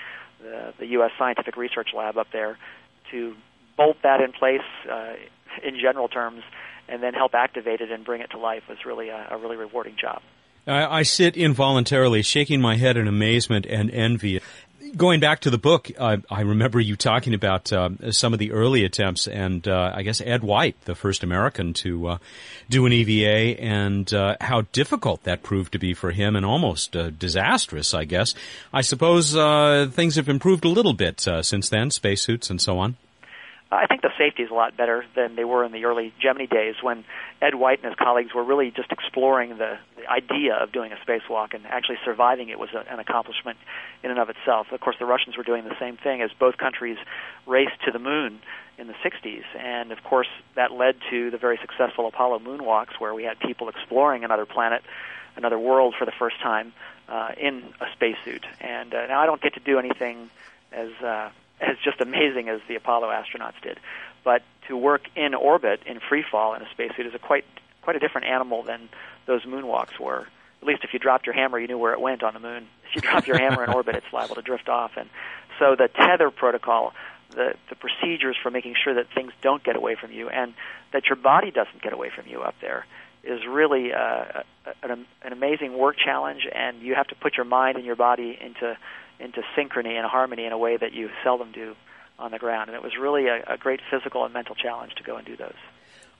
the, 0.40 0.74
the 0.78 0.86
U.S. 0.86 1.12
Scientific 1.18 1.56
Research 1.56 1.90
Lab 1.94 2.18
up 2.18 2.28
there, 2.32 2.58
to 3.10 3.34
bolt 3.76 3.96
that 4.02 4.20
in 4.20 4.32
place 4.32 4.60
uh, 4.90 5.14
in 5.62 5.78
general 5.80 6.08
terms, 6.08 6.42
and 6.88 7.02
then 7.02 7.14
help 7.14 7.34
activate 7.34 7.80
it 7.80 7.90
and 7.90 8.04
bring 8.04 8.20
it 8.20 8.30
to 8.32 8.38
life 8.38 8.64
was 8.68 8.78
really 8.84 9.08
a, 9.08 9.28
a 9.30 9.38
really 9.38 9.56
rewarding 9.56 9.96
job. 10.00 10.22
I, 10.66 10.98
I 10.98 11.02
sit 11.02 11.36
involuntarily 11.36 12.22
shaking 12.22 12.60
my 12.60 12.76
head 12.76 12.96
in 12.96 13.08
amazement 13.08 13.66
and 13.66 13.90
envy 13.90 14.40
going 14.96 15.20
back 15.20 15.40
to 15.40 15.50
the 15.50 15.58
book, 15.58 15.90
uh, 15.98 16.18
I 16.30 16.42
remember 16.42 16.80
you 16.80 16.96
talking 16.96 17.34
about 17.34 17.72
uh, 17.72 18.12
some 18.12 18.32
of 18.32 18.38
the 18.38 18.52
early 18.52 18.84
attempts, 18.84 19.26
and 19.26 19.66
uh, 19.66 19.92
I 19.94 20.02
guess 20.02 20.20
Ed 20.20 20.42
White, 20.42 20.80
the 20.84 20.94
first 20.94 21.22
American 21.22 21.72
to 21.74 22.06
uh, 22.08 22.18
do 22.68 22.86
an 22.86 22.92
EVA, 22.92 23.60
and 23.60 24.12
uh, 24.12 24.36
how 24.40 24.62
difficult 24.72 25.24
that 25.24 25.42
proved 25.42 25.72
to 25.72 25.78
be 25.78 25.94
for 25.94 26.10
him, 26.10 26.36
and 26.36 26.44
almost 26.46 26.92
disastrous, 27.18 27.94
I 27.94 28.04
guess. 28.04 28.34
I 28.72 28.82
suppose 28.82 29.32
things 29.94 30.16
have 30.16 30.28
improved 30.28 30.64
a 30.64 30.68
little 30.68 30.94
bit 30.94 31.20
since 31.42 31.68
then, 31.68 31.90
spacesuits 31.90 32.50
and 32.50 32.60
so 32.60 32.78
on. 32.78 32.96
I 33.72 33.86
think 33.86 34.02
the 34.02 34.10
safety 34.18 34.42
is 34.42 34.50
a 34.50 34.54
lot 34.54 34.76
better 34.76 35.04
than 35.14 35.36
they 35.36 35.44
were 35.44 35.64
in 35.64 35.70
the 35.70 35.84
early 35.84 36.12
Gemini 36.20 36.46
days 36.46 36.74
when 36.82 37.04
Ed 37.40 37.54
White 37.54 37.78
and 37.84 37.86
his 37.86 37.94
colleagues 37.94 38.34
were 38.34 38.42
really 38.42 38.72
just 38.72 38.90
exploring 38.90 39.58
the, 39.58 39.78
the 39.96 40.10
idea 40.10 40.54
of 40.54 40.72
doing 40.72 40.90
a 40.92 40.96
spacewalk 40.96 41.54
and 41.54 41.64
actually 41.66 41.98
surviving 42.04 42.48
it 42.48 42.58
was 42.58 42.70
a, 42.74 42.92
an 42.92 42.98
accomplishment 42.98 43.58
in 44.02 44.10
and 44.10 44.18
of 44.18 44.28
itself. 44.28 44.72
Of 44.72 44.80
course, 44.80 44.96
the 44.98 45.06
Russians 45.06 45.36
were 45.36 45.44
doing 45.44 45.64
the 45.64 45.78
same 45.78 45.96
thing 45.96 46.20
as 46.20 46.30
both 46.36 46.56
countries 46.56 46.98
raced 47.46 47.80
to 47.84 47.92
the 47.92 48.00
moon 48.00 48.40
in 48.76 48.88
the 48.88 48.94
60s. 49.04 49.44
And 49.56 49.92
of 49.92 50.02
course, 50.02 50.28
that 50.56 50.72
led 50.72 50.96
to 51.10 51.30
the 51.30 51.38
very 51.38 51.58
successful 51.58 52.08
Apollo 52.08 52.40
moonwalks 52.40 52.98
where 52.98 53.14
we 53.14 53.22
had 53.22 53.38
people 53.38 53.68
exploring 53.68 54.24
another 54.24 54.46
planet, 54.46 54.82
another 55.36 55.58
world 55.60 55.94
for 55.96 56.06
the 56.06 56.12
first 56.18 56.40
time 56.40 56.72
uh, 57.08 57.30
in 57.38 57.62
a 57.80 57.86
spacesuit. 57.92 58.44
And 58.60 58.92
uh, 58.92 59.06
now 59.06 59.20
I 59.20 59.26
don't 59.26 59.40
get 59.40 59.54
to 59.54 59.60
do 59.60 59.78
anything 59.78 60.28
as 60.72 60.90
uh, 61.04 61.30
as 61.60 61.76
just 61.84 62.00
amazing 62.00 62.48
as 62.48 62.60
the 62.68 62.74
Apollo 62.74 63.08
astronauts 63.08 63.60
did. 63.62 63.78
But 64.24 64.42
to 64.68 64.76
work 64.76 65.02
in 65.16 65.34
orbit 65.34 65.80
in 65.86 66.00
free 66.00 66.24
fall 66.28 66.54
in 66.54 66.62
a 66.62 66.70
spacesuit 66.70 67.06
is 67.06 67.14
a 67.14 67.18
quite 67.18 67.44
quite 67.82 67.96
a 67.96 67.98
different 67.98 68.26
animal 68.26 68.62
than 68.62 68.88
those 69.26 69.44
moonwalks 69.44 69.98
were. 69.98 70.26
At 70.60 70.68
least 70.68 70.84
if 70.84 70.92
you 70.92 70.98
dropped 70.98 71.26
your 71.26 71.34
hammer, 71.34 71.58
you 71.58 71.66
knew 71.66 71.78
where 71.78 71.94
it 71.94 72.00
went 72.00 72.22
on 72.22 72.34
the 72.34 72.40
moon. 72.40 72.66
If 72.88 72.96
you 72.96 73.00
drop 73.00 73.26
your 73.26 73.38
hammer 73.44 73.64
in 73.64 73.70
orbit, 73.70 73.94
it's 73.94 74.12
liable 74.12 74.34
to 74.34 74.42
drift 74.42 74.68
off. 74.68 74.92
And 74.96 75.08
so 75.58 75.76
the 75.76 75.88
tether 75.88 76.30
protocol, 76.30 76.92
the 77.30 77.54
the 77.68 77.76
procedures 77.76 78.36
for 78.42 78.50
making 78.50 78.74
sure 78.82 78.94
that 78.94 79.06
things 79.14 79.32
don't 79.40 79.62
get 79.62 79.76
away 79.76 79.96
from 79.96 80.12
you 80.12 80.28
and 80.28 80.54
that 80.92 81.06
your 81.06 81.16
body 81.16 81.50
doesn't 81.50 81.80
get 81.82 81.92
away 81.92 82.10
from 82.14 82.26
you 82.26 82.40
up 82.42 82.54
there 82.60 82.84
is 83.22 83.40
really 83.46 83.92
uh, 83.92 84.42
an, 84.82 85.06
an 85.22 85.32
amazing 85.32 85.76
work 85.76 85.96
challenge, 86.02 86.46
and 86.52 86.80
you 86.80 86.94
have 86.94 87.06
to 87.08 87.14
put 87.14 87.36
your 87.36 87.44
mind 87.44 87.76
and 87.76 87.84
your 87.84 87.96
body 87.96 88.38
into 88.40 88.76
into 89.20 89.42
synchrony 89.56 89.96
and 89.96 90.06
harmony 90.06 90.44
in 90.44 90.52
a 90.52 90.58
way 90.58 90.76
that 90.76 90.92
you 90.92 91.10
seldom 91.22 91.52
do 91.52 91.74
on 92.18 92.30
the 92.30 92.38
ground. 92.38 92.68
And 92.68 92.76
it 92.76 92.82
was 92.82 92.92
really 92.98 93.26
a, 93.26 93.42
a 93.46 93.56
great 93.56 93.80
physical 93.90 94.24
and 94.24 94.32
mental 94.32 94.54
challenge 94.54 94.94
to 94.96 95.02
go 95.02 95.16
and 95.16 95.26
do 95.26 95.36
those. 95.36 95.54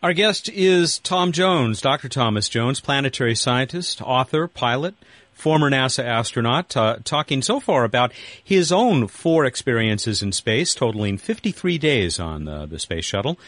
Our 0.03 0.15
guest 0.15 0.49
is 0.49 0.99
Tom 0.99 1.31
Jones, 1.31 1.83
Dr. 1.83 2.09
Thomas 2.09 2.49
Jones, 2.49 2.81
planetary 2.81 3.35
scientist, 3.35 4.01
author, 4.01 4.49
pilot, 4.49 4.95
former 5.41 5.71
NASA 5.71 6.05
astronaut, 6.05 6.77
uh, 6.77 6.99
talking 7.03 7.43
so 7.43 7.59
far 7.59 7.85
about 7.85 8.13
his 8.43 8.71
own 8.71 9.09
four 9.09 9.45
experiences 9.45 10.23
in 10.23 10.33
space, 10.33 10.75
totaling 10.75 11.19
53 11.19 11.79
days 11.79 12.21
on 12.21 12.47
uh, 12.47 12.67
the 12.67 12.79
space 12.79 13.05
shuttle. 13.05 13.39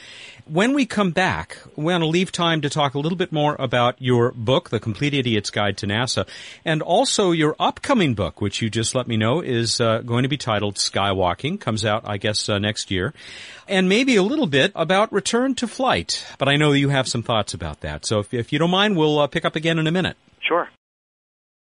When 0.47 0.75
we 0.75 0.87
come 0.87 1.13
back, 1.13 1.59
we 1.77 1.85
want 1.85 2.03
to 2.03 2.09
leave 2.09 2.33
time 2.33 2.63
to 2.63 2.71
talk 2.71 2.95
a 2.95 2.99
little 2.99 3.17
bit 3.17 3.31
more 3.31 3.55
about 3.61 4.01
your 4.01 4.33
book, 4.33 4.71
The 4.71 4.81
Complete 4.81 5.15
Idiot's 5.15 5.51
Guide 5.51 5.77
to 5.79 5.87
NASA, 5.87 6.27
and 6.65 6.83
also 6.83 7.31
your 7.31 7.55
upcoming 7.61 8.15
book, 8.15 8.41
which 8.41 8.61
you 8.61 8.69
just 8.69 8.95
let 8.95 9.07
me 9.07 9.17
know 9.17 9.41
is 9.41 9.81
uh, 9.81 9.99
going 9.99 10.25
to 10.25 10.29
be 10.29 10.37
titled 10.37 10.77
Skywalking, 10.77 11.61
comes 11.61 11.85
out, 11.85 12.03
I 12.05 12.17
guess, 12.17 12.49
uh, 12.49 12.59
next 12.59 12.91
year, 12.91 13.15
and 13.69 13.89
maybe 13.89 14.17
a 14.17 14.23
little 14.23 14.49
bit 14.49 14.73
about 14.75 15.13
return 15.13 15.55
to 15.57 15.69
flight. 15.69 16.25
But 16.39 16.49
I 16.49 16.57
know 16.57 16.73
you 16.73 16.89
have 16.89 17.07
some 17.07 17.23
thoughts 17.23 17.55
about 17.55 17.81
that. 17.83 18.05
So 18.05 18.19
if, 18.19 18.35
if 18.35 18.53
you 18.53 18.59
don't 18.59 18.71
mind, 18.71 18.97
we'll 18.97 19.21
uh, 19.21 19.29
pick 19.29 19.45
up 19.45 19.55
again 19.55 19.79
in 19.79 19.87
a 19.87 19.93
minute. 19.93 20.17
Sure. 20.41 20.69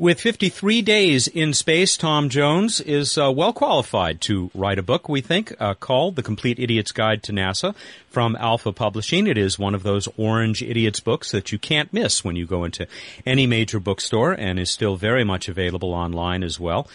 With 0.00 0.20
53 0.20 0.80
days 0.82 1.26
in 1.26 1.52
space, 1.52 1.96
Tom 1.96 2.28
Jones 2.28 2.80
is 2.80 3.18
uh, 3.18 3.32
well 3.32 3.52
qualified 3.52 4.20
to 4.20 4.48
write 4.54 4.78
a 4.78 4.82
book, 4.82 5.08
we 5.08 5.20
think, 5.20 5.52
uh, 5.58 5.74
called 5.74 6.14
The 6.14 6.22
Complete 6.22 6.60
Idiot's 6.60 6.92
Guide 6.92 7.20
to 7.24 7.32
NASA 7.32 7.74
from 8.10 8.36
Alpha 8.36 8.72
Publishing. 8.72 9.26
It 9.26 9.38
is 9.38 9.58
one 9.58 9.74
of 9.74 9.82
those 9.82 10.08
orange 10.16 10.62
idiots 10.62 11.00
books 11.00 11.30
that 11.32 11.52
you 11.52 11.58
can't 11.58 11.92
miss 11.92 12.24
when 12.24 12.36
you 12.36 12.46
go 12.46 12.64
into 12.64 12.86
any 13.26 13.46
major 13.46 13.80
bookstore 13.80 14.32
and 14.32 14.58
is 14.58 14.70
still 14.70 14.96
very 14.96 15.24
much 15.24 15.48
available 15.48 15.92
online 15.92 16.42
as 16.42 16.58
well. 16.58 16.88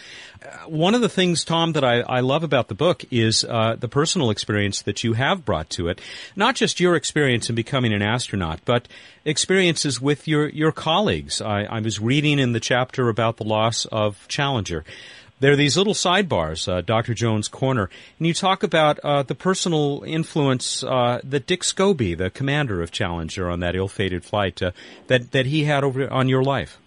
Uh, 0.44 0.68
one 0.68 0.94
of 0.94 1.00
the 1.00 1.08
things, 1.08 1.44
Tom, 1.44 1.72
that 1.72 1.84
I, 1.84 2.00
I 2.00 2.20
love 2.20 2.42
about 2.42 2.68
the 2.68 2.74
book 2.74 3.04
is 3.10 3.44
uh, 3.44 3.76
the 3.78 3.88
personal 3.88 4.30
experience 4.30 4.82
that 4.82 5.04
you 5.04 5.14
have 5.14 5.44
brought 5.44 5.70
to 5.70 5.88
it. 5.88 6.00
Not 6.36 6.56
just 6.56 6.80
your 6.80 6.96
experience 6.96 7.48
in 7.48 7.54
becoming 7.54 7.92
an 7.92 8.02
astronaut, 8.02 8.60
but 8.64 8.88
experiences 9.24 10.00
with 10.00 10.28
your, 10.28 10.48
your 10.48 10.72
colleagues. 10.72 11.40
I, 11.40 11.62
I 11.64 11.80
was 11.80 12.00
reading 12.00 12.38
in 12.38 12.52
the 12.52 12.60
chapter 12.60 13.08
about 13.08 13.36
the 13.36 13.44
loss 13.44 13.86
of 13.86 14.26
Challenger. 14.28 14.84
There 15.40 15.52
are 15.52 15.56
these 15.56 15.76
little 15.76 15.94
sidebars, 15.94 16.72
uh, 16.72 16.80
Dr. 16.80 17.12
Jones' 17.12 17.48
Corner, 17.48 17.90
and 18.18 18.26
you 18.26 18.32
talk 18.32 18.62
about 18.62 19.00
uh, 19.00 19.24
the 19.24 19.34
personal 19.34 20.04
influence 20.06 20.84
uh, 20.84 21.20
that 21.24 21.46
Dick 21.46 21.62
Scobee, 21.62 22.16
the 22.16 22.30
commander 22.30 22.80
of 22.80 22.92
Challenger 22.92 23.50
on 23.50 23.58
that 23.60 23.74
ill-fated 23.74 24.24
flight, 24.24 24.62
uh, 24.62 24.70
that 25.08 25.32
that 25.32 25.46
he 25.46 25.64
had 25.64 25.82
over 25.82 26.08
on 26.10 26.28
your 26.28 26.44
life. 26.44 26.78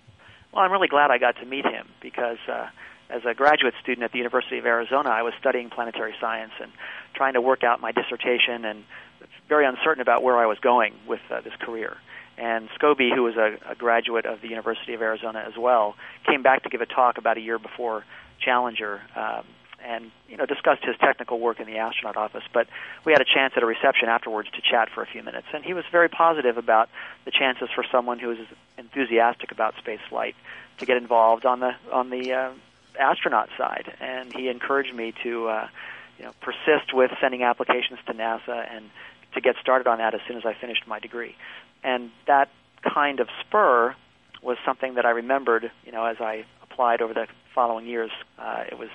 Well, 0.53 0.63
I'm 0.63 0.71
really 0.71 0.87
glad 0.87 1.11
I 1.11 1.17
got 1.17 1.35
to 1.37 1.45
meet 1.45 1.65
him 1.65 1.87
because 2.01 2.37
uh, 2.47 2.67
as 3.09 3.21
a 3.25 3.33
graduate 3.33 3.73
student 3.81 4.03
at 4.03 4.13
the 4.13 4.17
University 4.17 4.57
of 4.57 4.65
Arizona, 4.65 5.09
I 5.09 5.23
was 5.23 5.33
studying 5.39 5.69
planetary 5.69 6.15
science 6.19 6.53
and 6.61 6.71
trying 7.13 7.33
to 7.33 7.41
work 7.41 7.65
out 7.65 7.81
my 7.81 7.91
dissertation 7.91 8.63
and 8.63 8.85
very 9.49 9.65
uncertain 9.65 10.01
about 10.01 10.23
where 10.23 10.37
I 10.37 10.45
was 10.45 10.57
going 10.59 10.93
with 11.05 11.21
uh, 11.29 11.41
this 11.41 11.53
career. 11.59 11.97
And 12.37 12.69
Scobee, 12.79 13.13
who 13.13 13.23
was 13.23 13.35
a, 13.35 13.57
a 13.69 13.75
graduate 13.75 14.25
of 14.25 14.41
the 14.41 14.47
University 14.47 14.93
of 14.93 15.01
Arizona 15.01 15.43
as 15.45 15.57
well, 15.57 15.95
came 16.25 16.43
back 16.43 16.63
to 16.63 16.69
give 16.69 16.81
a 16.81 16.85
talk 16.85 17.17
about 17.17 17.37
a 17.37 17.41
year 17.41 17.59
before 17.59 18.03
Challenger, 18.39 19.01
um, 19.15 19.43
and 19.83 20.11
you 20.27 20.37
know 20.37 20.45
discussed 20.45 20.83
his 20.83 20.95
technical 20.97 21.39
work 21.39 21.59
in 21.59 21.67
the 21.67 21.77
astronaut 21.77 22.17
office. 22.17 22.43
But 22.53 22.67
we 23.05 23.11
had 23.11 23.21
a 23.21 23.25
chance 23.25 23.53
at 23.55 23.63
a 23.63 23.65
reception 23.65 24.09
afterwards 24.09 24.49
to 24.51 24.61
chat 24.61 24.89
for 24.93 25.03
a 25.03 25.05
few 25.05 25.23
minutes, 25.23 25.47
and 25.53 25.63
he 25.63 25.73
was 25.73 25.85
very 25.91 26.09
positive 26.09 26.57
about 26.57 26.89
the 27.25 27.31
chances 27.31 27.69
for 27.73 27.83
someone 27.91 28.19
who 28.19 28.31
is 28.31 28.39
enthusiastic 28.77 29.51
about 29.51 29.75
space 29.77 29.99
flight 30.09 30.35
to 30.79 30.85
get 30.85 30.97
involved 30.97 31.45
on 31.45 31.59
the 31.59 31.71
on 31.91 32.09
the 32.09 32.33
uh, 32.33 32.51
astronaut 32.99 33.49
side. 33.57 33.93
And 33.99 34.33
he 34.33 34.49
encouraged 34.49 34.93
me 34.93 35.13
to 35.23 35.47
uh, 35.47 35.67
you 36.17 36.25
know 36.25 36.33
persist 36.41 36.93
with 36.93 37.11
sending 37.21 37.43
applications 37.43 37.99
to 38.07 38.13
NASA 38.13 38.67
and 38.71 38.89
to 39.33 39.41
get 39.41 39.55
started 39.61 39.87
on 39.87 39.99
that 39.99 40.15
as 40.15 40.21
soon 40.27 40.37
as 40.37 40.45
I 40.45 40.53
finished 40.53 40.87
my 40.87 40.99
degree 40.99 41.35
and 41.83 42.11
that 42.25 42.49
kind 42.81 43.19
of 43.19 43.27
spur 43.41 43.95
was 44.41 44.57
something 44.65 44.95
that 44.95 45.05
I 45.05 45.11
remembered, 45.11 45.71
you 45.85 45.91
know, 45.91 46.05
as 46.05 46.17
I 46.19 46.45
applied 46.77 47.01
over 47.01 47.13
the 47.13 47.25
following 47.55 47.87
years. 47.87 48.11
Uh, 48.37 48.63
it 48.71 48.77
was 48.77 48.89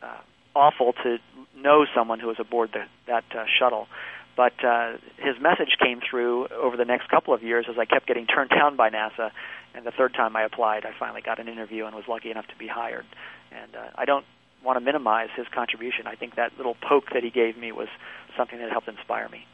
uh, 0.00 0.18
awful 0.54 0.92
to 1.02 1.18
know 1.56 1.84
someone 1.92 2.20
who 2.20 2.28
was 2.28 2.36
aboard 2.38 2.70
the, 2.72 2.84
that 3.08 3.24
uh, 3.36 3.44
shuttle, 3.58 3.88
but 4.36 4.52
uh, 4.64 4.92
his 5.16 5.34
message 5.40 5.76
came 5.82 6.00
through 6.08 6.46
over 6.48 6.76
the 6.76 6.84
next 6.84 7.08
couple 7.08 7.34
of 7.34 7.42
years 7.42 7.66
as 7.68 7.76
I 7.78 7.84
kept 7.84 8.06
getting 8.06 8.26
turned 8.26 8.50
down 8.50 8.76
by 8.76 8.90
NASA. 8.90 9.32
And 9.74 9.84
the 9.84 9.90
third 9.90 10.14
time 10.14 10.36
I 10.36 10.44
applied, 10.44 10.86
I 10.86 10.92
finally 10.98 11.20
got 11.20 11.40
an 11.40 11.48
interview 11.48 11.84
and 11.84 11.96
was 11.96 12.04
lucky 12.08 12.30
enough 12.30 12.46
to 12.46 12.56
be 12.56 12.68
hired. 12.68 13.06
And 13.50 13.74
uh, 13.74 13.88
I 13.96 14.04
don't 14.04 14.24
want 14.64 14.76
to 14.76 14.80
minimize 14.84 15.28
his 15.36 15.46
contribution. 15.52 16.06
I 16.06 16.14
think 16.14 16.36
that 16.36 16.52
little 16.56 16.76
poke 16.80 17.10
that 17.12 17.24
he 17.24 17.30
gave 17.30 17.56
me 17.58 17.72
was 17.72 17.88
something 18.36 18.58
that 18.58 18.70
helped 18.70 18.88
inspire 18.88 19.28
me. 19.28 19.44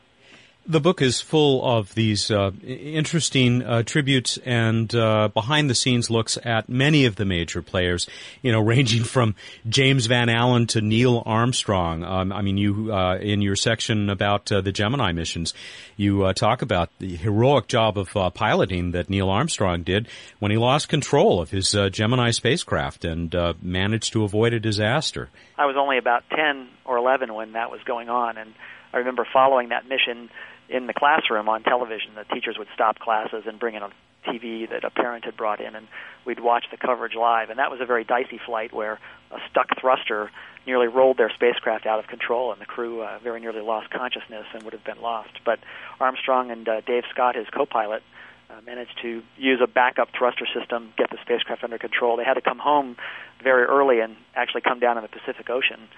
The 0.65 0.81
book 0.81 1.03
is 1.03 1.21
full 1.21 1.65
of 1.65 1.93
these 1.97 2.31
uh, 2.31 2.53
interesting 2.65 3.65
uh, 3.65 3.83
tributes 3.83 4.39
and 4.45 4.95
uh, 4.95 5.27
behind 5.27 5.69
the 5.69 5.75
scenes 5.75 6.09
looks 6.09 6.39
at 6.45 6.69
many 6.69 7.05
of 7.05 7.17
the 7.17 7.25
major 7.25 7.63
players, 7.63 8.09
you 8.43 8.53
know, 8.53 8.61
ranging 8.65 9.03
from 9.03 9.35
James 9.69 10.07
Van 10.07 10.29
Allen 10.29 10.69
to 10.69 10.81
Neil 10.81 11.21
Armstrong. 11.27 12.05
Um, 12.05 12.33
I 12.33 12.43
mean, 12.43 12.59
you, 12.59 12.95
uh, 12.95 13.17
in 13.17 13.43
your 13.43 13.57
section 13.57 14.09
about 14.09 14.53
uh, 14.53 14.61
the 14.61 14.71
Gemini 14.71 15.11
missions, 15.11 15.53
you 15.97 16.23
uh, 16.23 16.33
talk 16.33 16.63
about 16.63 16.91
the 17.01 17.17
heroic 17.17 17.67
job 17.67 17.99
of 17.99 18.11
piloting 18.33 18.93
that 18.93 19.11
Neil 19.11 19.31
Armstrong 19.31 19.83
did 19.83 20.07
when 20.39 20.53
he 20.53 20.59
lost 20.59 20.89
control 20.89 21.41
of 21.41 21.51
his 21.51 21.77
Gemini 21.91 22.31
spacecraft 22.31 23.05
and 23.05 23.35
managed 23.61 24.13
to 24.13 24.23
avoid 24.23 24.53
a 24.53 24.61
disaster. 24.61 25.29
I 25.59 25.67
was 25.67 25.75
only 25.77 25.99
about 25.99 26.23
10 26.31 26.69
or 26.85 26.99
11 26.99 27.35
when 27.35 27.53
that 27.53 27.73
was 27.73 27.81
going 27.85 28.09
on, 28.09 28.39
and 28.39 28.55
I 28.93 28.99
remember 28.99 29.27
following 29.33 29.71
that 29.71 29.89
mission 29.89 30.31
in 30.69 30.87
the 30.87 30.95
classroom 30.95 31.49
on 31.49 31.63
television. 31.63 32.15
The 32.15 32.25
teachers 32.35 32.57
would 32.59 32.69
stop 32.75 32.99
classes 32.99 33.45
and 33.47 33.59
bring 33.59 33.75
in 33.75 33.83
a 33.83 33.91
TV 34.27 34.69
that 34.71 34.85
a 34.85 34.91
parent 34.91 35.25
had 35.25 35.37
brought 35.37 35.61
in, 35.61 35.75
and 35.75 35.87
we'd 36.25 36.41
watch 36.41 36.65
the 36.71 36.77
coverage 36.77 37.15
live. 37.15 37.51
And 37.51 37.59
that 37.59 37.71
was 37.71 37.81
a 37.81 37.87
very 37.87 38.05
dicey 38.05 38.41
flight 38.45 38.73
where 38.73 38.99
a 39.31 39.39
stuck 39.51 39.69
thruster 39.81 40.31
nearly 40.67 40.87
rolled 40.87 41.17
their 41.17 41.31
spacecraft 41.35 41.87
out 41.87 41.99
of 41.99 42.07
control, 42.07 42.53
and 42.53 42.61
the 42.61 42.67
crew 42.67 43.03
uh, 43.03 43.19
very 43.23 43.41
nearly 43.41 43.61
lost 43.61 43.91
consciousness 43.91 44.47
and 44.55 44.63
would 44.63 44.73
have 44.73 44.85
been 44.85 45.01
lost. 45.01 45.33
But 45.45 45.59
Armstrong 45.99 46.51
and 46.51 46.69
uh, 46.69 46.81
Dave 46.83 47.03
Scott, 47.11 47.35
his 47.35 47.47
co-pilot, 47.53 48.03
uh, 48.49 48.61
managed 48.65 48.99
to 49.03 49.23
use 49.37 49.61
a 49.63 49.67
backup 49.67 50.11
thruster 50.17 50.47
system, 50.55 50.93
get 50.97 51.11
the 51.11 51.19
spacecraft 51.23 51.65
under 51.65 51.79
control. 51.79 52.17
They 52.17 52.25
had 52.25 52.35
to 52.35 52.43
come 52.43 52.59
home 52.59 52.97
very 53.43 53.65
early 53.65 54.01
and 54.01 54.17
actually 54.35 54.61
come 54.61 54.79
down 54.79 54.99
in 54.99 55.03
the 55.03 55.09
Pacific 55.09 55.51
Ocean 55.51 55.89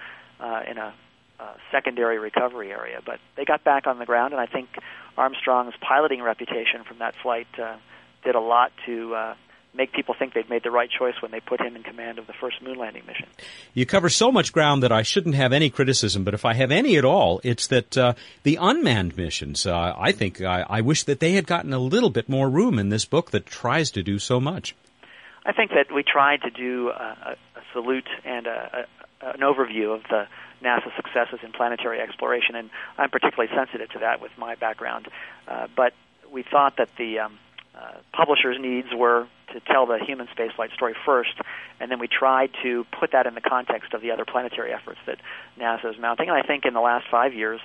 uh, 0.41 0.63
in 0.71 0.79
a 0.79 0.95
uh, 1.41 1.55
secondary 1.73 2.19
recovery 2.19 2.71
area. 2.71 3.01
But 3.05 3.21
they 3.37 3.45
got 3.45 3.65
back 3.65 3.87
on 3.87 3.99
the 3.99 4.07
ground, 4.07 4.33
and 4.33 4.41
I 4.41 4.47
think 4.47 4.69
Armstrong's 5.17 5.75
piloting 5.81 6.23
reputation 6.23 6.85
from 6.87 6.99
that 6.99 7.15
flight 7.23 7.49
uh, 7.61 7.77
did 8.25 8.35
a 8.35 8.41
lot 8.41 8.73
to 8.87 9.15
uh, 9.15 9.35
make 9.75 9.93
people 9.93 10.15
think 10.17 10.35
they've 10.35 10.49
made 10.49 10.63
the 10.63 10.71
right 10.71 10.89
choice 10.91 11.15
when 11.21 11.31
they 11.31 11.41
put 11.41 11.61
him 11.61 11.77
in 11.77 11.83
command 11.83 12.19
of 12.19 12.27
the 12.27 12.33
first 12.33 12.63
moon 12.63 12.79
landing 12.79 13.03
mission. 13.07 13.27
You 13.75 13.87
cover 13.87 14.09
so 14.09 14.31
much 14.31 14.53
ground 14.53 14.83
that 14.83 14.93
I 14.93 15.03
shouldn't 15.03 15.35
have 15.35 15.53
any 15.53 15.71
criticism, 15.71 16.25
but 16.25 16.35
if 16.35 16.45
I 16.45 16.55
have 16.55 16.71
any 16.71 16.97
at 16.97 17.05
all, 17.05 17.41
it's 17.43 17.67
that 17.69 17.99
uh, 17.99 18.15
the 18.45 18.57
unmanned 18.61 19.17
missions, 19.17 19.67
uh, 19.67 19.95
I 19.99 20.13
think 20.13 20.41
I, 20.41 20.65
I 20.69 20.81
wish 20.81 21.03
that 21.05 21.21
they 21.21 21.33
had 21.33 21.47
gotten 21.47 21.73
a 21.73 21.79
little 21.79 22.11
bit 22.11 22.29
more 22.29 22.49
room 22.49 22.79
in 22.79 22.89
this 22.89 23.05
book 23.05 23.33
that 23.33 23.47
tries 23.47 23.91
to 23.93 24.03
do 24.03 24.19
so 24.19 24.41
much. 24.41 24.75
I 25.45 25.53
think 25.53 25.73
that 25.73 25.93
we 25.95 26.03
tried 26.03 26.43
to 26.43 26.51
do 26.51 26.91
a, 26.91 27.37
a 27.57 27.61
salute 27.73 28.09
and 28.25 28.47
a, 28.47 28.87
a, 29.21 29.27
an 29.31 29.41
overview 29.41 29.95
of 29.95 30.03
the 30.05 30.27
NASA 30.63 30.95
successes 30.97 31.41
in 31.43 31.53
planetary 31.53 32.01
exploration, 32.01 32.55
and 32.55 32.71
I'm 32.99 33.11
particularly 33.11 33.53
sensitive 33.55 33.91
to 33.91 33.99
that 34.01 34.21
with 34.21 34.33
my 34.39 34.55
background. 34.55 35.09
Uh, 35.47 35.69
but 35.77 35.93
we 36.31 36.43
thought 36.43 36.77
that 36.79 36.89
the 36.97 37.21
um, 37.21 37.39
uh, 37.75 37.95
publishers' 38.13 38.57
needs 38.61 38.89
were 38.95 39.27
to 39.53 39.61
tell 39.61 39.87
the 39.87 39.99
human 39.99 40.27
spaceflight 40.29 40.73
story 40.75 40.95
first, 41.05 41.35
and 41.81 41.91
then 41.91 41.99
we 41.99 42.09
tried 42.09 42.51
to 42.63 42.85
put 42.99 43.13
that 43.13 43.27
in 43.27 43.35
the 43.35 43.41
context 43.41 43.95
of 43.95 44.01
the 44.01 44.11
other 44.11 44.25
planetary 44.25 44.73
efforts 44.73 44.99
that 45.07 45.19
NASA 45.59 45.93
is 45.93 45.99
mounting. 45.99 46.29
And 46.29 46.37
I 46.37 46.43
think 46.43 46.65
in 46.65 46.75
the 46.75 46.81
last 46.81 47.07
five 47.11 47.35
years, 47.35 47.61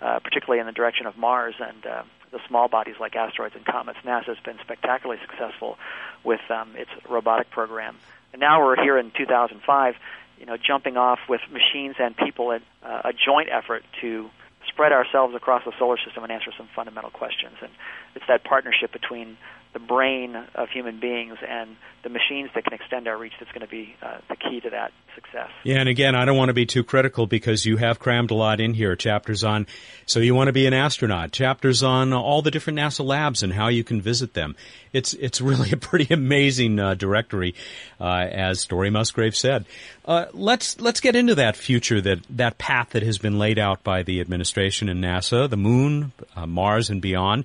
uh, 0.00 0.18
particularly 0.20 0.60
in 0.60 0.66
the 0.66 0.72
direction 0.72 1.06
of 1.06 1.16
Mars 1.16 1.54
and 1.58 1.86
uh, 1.86 2.02
the 2.30 2.40
small 2.48 2.68
bodies 2.68 2.96
like 3.00 3.16
asteroids 3.16 3.54
and 3.54 3.64
comets, 3.64 3.98
NASA 4.04 4.26
has 4.26 4.38
been 4.44 4.58
spectacularly 4.62 5.20
successful 5.22 5.78
with 6.24 6.40
um, 6.50 6.74
its 6.76 6.90
robotic 7.08 7.50
program. 7.50 7.96
And 8.32 8.40
now 8.40 8.64
we're 8.64 8.82
here 8.82 8.98
in 8.98 9.12
2005, 9.16 9.94
you 10.44 10.50
know, 10.50 10.58
jumping 10.58 10.98
off 10.98 11.20
with 11.26 11.40
machines 11.50 11.96
and 11.98 12.14
people 12.14 12.50
in 12.50 12.60
uh, 12.82 13.00
a 13.04 13.12
joint 13.14 13.48
effort 13.50 13.82
to 14.02 14.28
spread 14.68 14.92
ourselves 14.92 15.34
across 15.34 15.62
the 15.64 15.72
solar 15.78 15.96
system 15.96 16.22
and 16.22 16.30
answer 16.30 16.50
some 16.54 16.68
fundamental 16.76 17.10
questions. 17.10 17.56
And 17.62 17.70
it's 18.14 18.26
that 18.28 18.44
partnership 18.44 18.92
between 18.92 19.38
the 19.72 19.78
brain 19.78 20.36
of 20.54 20.68
human 20.68 21.00
beings 21.00 21.38
and 21.48 21.76
the 22.02 22.10
machines 22.10 22.50
that 22.54 22.64
can 22.64 22.74
extend 22.74 23.08
our 23.08 23.16
reach 23.16 23.32
that's 23.40 23.52
going 23.52 23.64
to 23.64 23.70
be 23.70 23.96
uh, 24.02 24.18
the 24.28 24.36
key 24.36 24.60
to 24.60 24.68
that 24.68 24.92
success. 25.14 25.50
Yeah, 25.62 25.80
and 25.80 25.88
again, 25.88 26.14
I 26.14 26.24
don't 26.24 26.36
want 26.36 26.48
to 26.48 26.54
be 26.54 26.66
too 26.66 26.84
critical 26.84 27.26
because 27.26 27.64
you 27.64 27.76
have 27.76 27.98
crammed 27.98 28.30
a 28.30 28.34
lot 28.34 28.60
in 28.60 28.74
here. 28.74 28.96
Chapters 28.96 29.44
on, 29.44 29.66
so 30.06 30.20
you 30.20 30.34
want 30.34 30.48
to 30.48 30.52
be 30.52 30.66
an 30.66 30.74
astronaut. 30.74 31.32
Chapters 31.32 31.82
on 31.82 32.12
all 32.12 32.42
the 32.42 32.50
different 32.50 32.78
NASA 32.78 33.04
labs 33.04 33.42
and 33.42 33.52
how 33.52 33.68
you 33.68 33.84
can 33.84 34.00
visit 34.00 34.34
them. 34.34 34.56
It's 34.92 35.12
it's 35.14 35.40
really 35.40 35.72
a 35.72 35.76
pretty 35.76 36.12
amazing 36.14 36.78
uh, 36.78 36.94
directory, 36.94 37.54
uh, 38.00 38.26
as 38.30 38.60
Story 38.60 38.90
Musgrave 38.90 39.36
said. 39.36 39.64
Uh, 40.04 40.26
let's 40.32 40.80
let's 40.80 41.00
get 41.00 41.16
into 41.16 41.34
that 41.34 41.56
future 41.56 42.00
that 42.00 42.20
that 42.30 42.58
path 42.58 42.90
that 42.90 43.02
has 43.02 43.18
been 43.18 43.38
laid 43.38 43.58
out 43.58 43.82
by 43.82 44.02
the 44.02 44.20
administration 44.20 44.88
and 44.88 45.02
NASA, 45.02 45.48
the 45.48 45.56
Moon, 45.56 46.12
uh, 46.36 46.46
Mars, 46.46 46.90
and 46.90 47.00
beyond. 47.00 47.44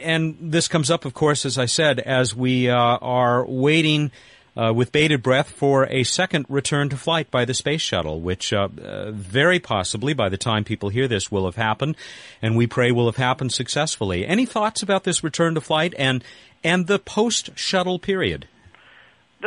And 0.00 0.36
this 0.40 0.68
comes 0.68 0.90
up, 0.90 1.04
of 1.04 1.14
course, 1.14 1.44
as 1.44 1.58
I 1.58 1.66
said, 1.66 2.00
as 2.00 2.34
we 2.34 2.68
uh, 2.70 2.76
are 2.76 3.44
waiting. 3.46 4.10
Uh, 4.56 4.72
with 4.74 4.90
bated 4.90 5.22
breath 5.22 5.48
for 5.48 5.86
a 5.86 6.02
second 6.02 6.44
return 6.48 6.88
to 6.88 6.96
flight 6.96 7.30
by 7.30 7.44
the 7.44 7.54
space 7.54 7.80
shuttle, 7.80 8.20
which 8.20 8.52
uh, 8.52 8.68
uh, 8.82 9.12
very 9.12 9.60
possibly 9.60 10.12
by 10.12 10.28
the 10.28 10.36
time 10.36 10.64
people 10.64 10.88
hear 10.88 11.06
this 11.06 11.30
will 11.30 11.44
have 11.44 11.54
happened, 11.54 11.96
and 12.42 12.56
we 12.56 12.66
pray 12.66 12.90
will 12.90 13.06
have 13.06 13.16
happened 13.16 13.52
successfully. 13.52 14.26
Any 14.26 14.46
thoughts 14.46 14.82
about 14.82 15.04
this 15.04 15.22
return 15.22 15.54
to 15.54 15.60
flight 15.60 15.94
and 15.96 16.24
and 16.64 16.88
the 16.88 16.98
post 16.98 17.50
shuttle 17.54 18.00
period? 18.00 18.48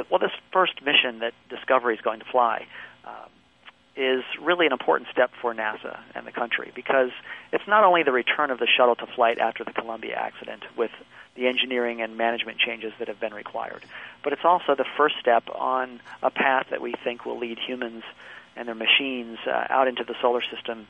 Well, 0.10 0.20
this 0.20 0.32
first 0.52 0.82
mission 0.84 1.20
that 1.20 1.34
Discovery 1.50 1.96
is 1.96 2.02
going 2.02 2.20
to 2.20 2.26
fly 2.26 2.66
um, 3.06 3.30
is 3.96 4.24
really 4.42 4.66
an 4.66 4.72
important 4.72 5.10
step 5.12 5.32
for 5.42 5.54
NASA 5.54 6.00
and 6.16 6.26
the 6.26 6.32
country 6.32 6.72
because 6.74 7.12
it's 7.52 7.68
not 7.68 7.84
only 7.84 8.04
the 8.04 8.12
return 8.12 8.50
of 8.50 8.60
the 8.60 8.68
shuttle 8.68 8.96
to 8.96 9.06
flight 9.06 9.38
after 9.38 9.64
the 9.64 9.74
Columbia 9.74 10.16
accident 10.16 10.64
with 10.78 10.92
the 11.36 11.48
engineering 11.48 12.02
and 12.02 12.18
management 12.18 12.60
changes 12.60 12.94
that 13.00 13.08
have 13.08 13.20
been 13.20 13.34
required. 13.34 13.84
But 14.24 14.34
it's 14.34 14.46
also 14.46 14.76
the 14.76 14.86
first 14.98 15.16
step 15.20 15.44
on 15.54 16.00
a 16.22 16.30
path 16.30 16.68
that 16.70 16.82
we 16.82 16.94
think 17.04 17.26
will 17.26 17.40
lead 17.40 17.58
humans 17.60 18.04
and 18.56 18.68
their 18.68 18.76
machines 18.76 19.40
uh, 19.48 19.66
out 19.70 19.88
into 19.88 20.04
the 20.04 20.16
solar 20.22 20.42
system 20.42 20.88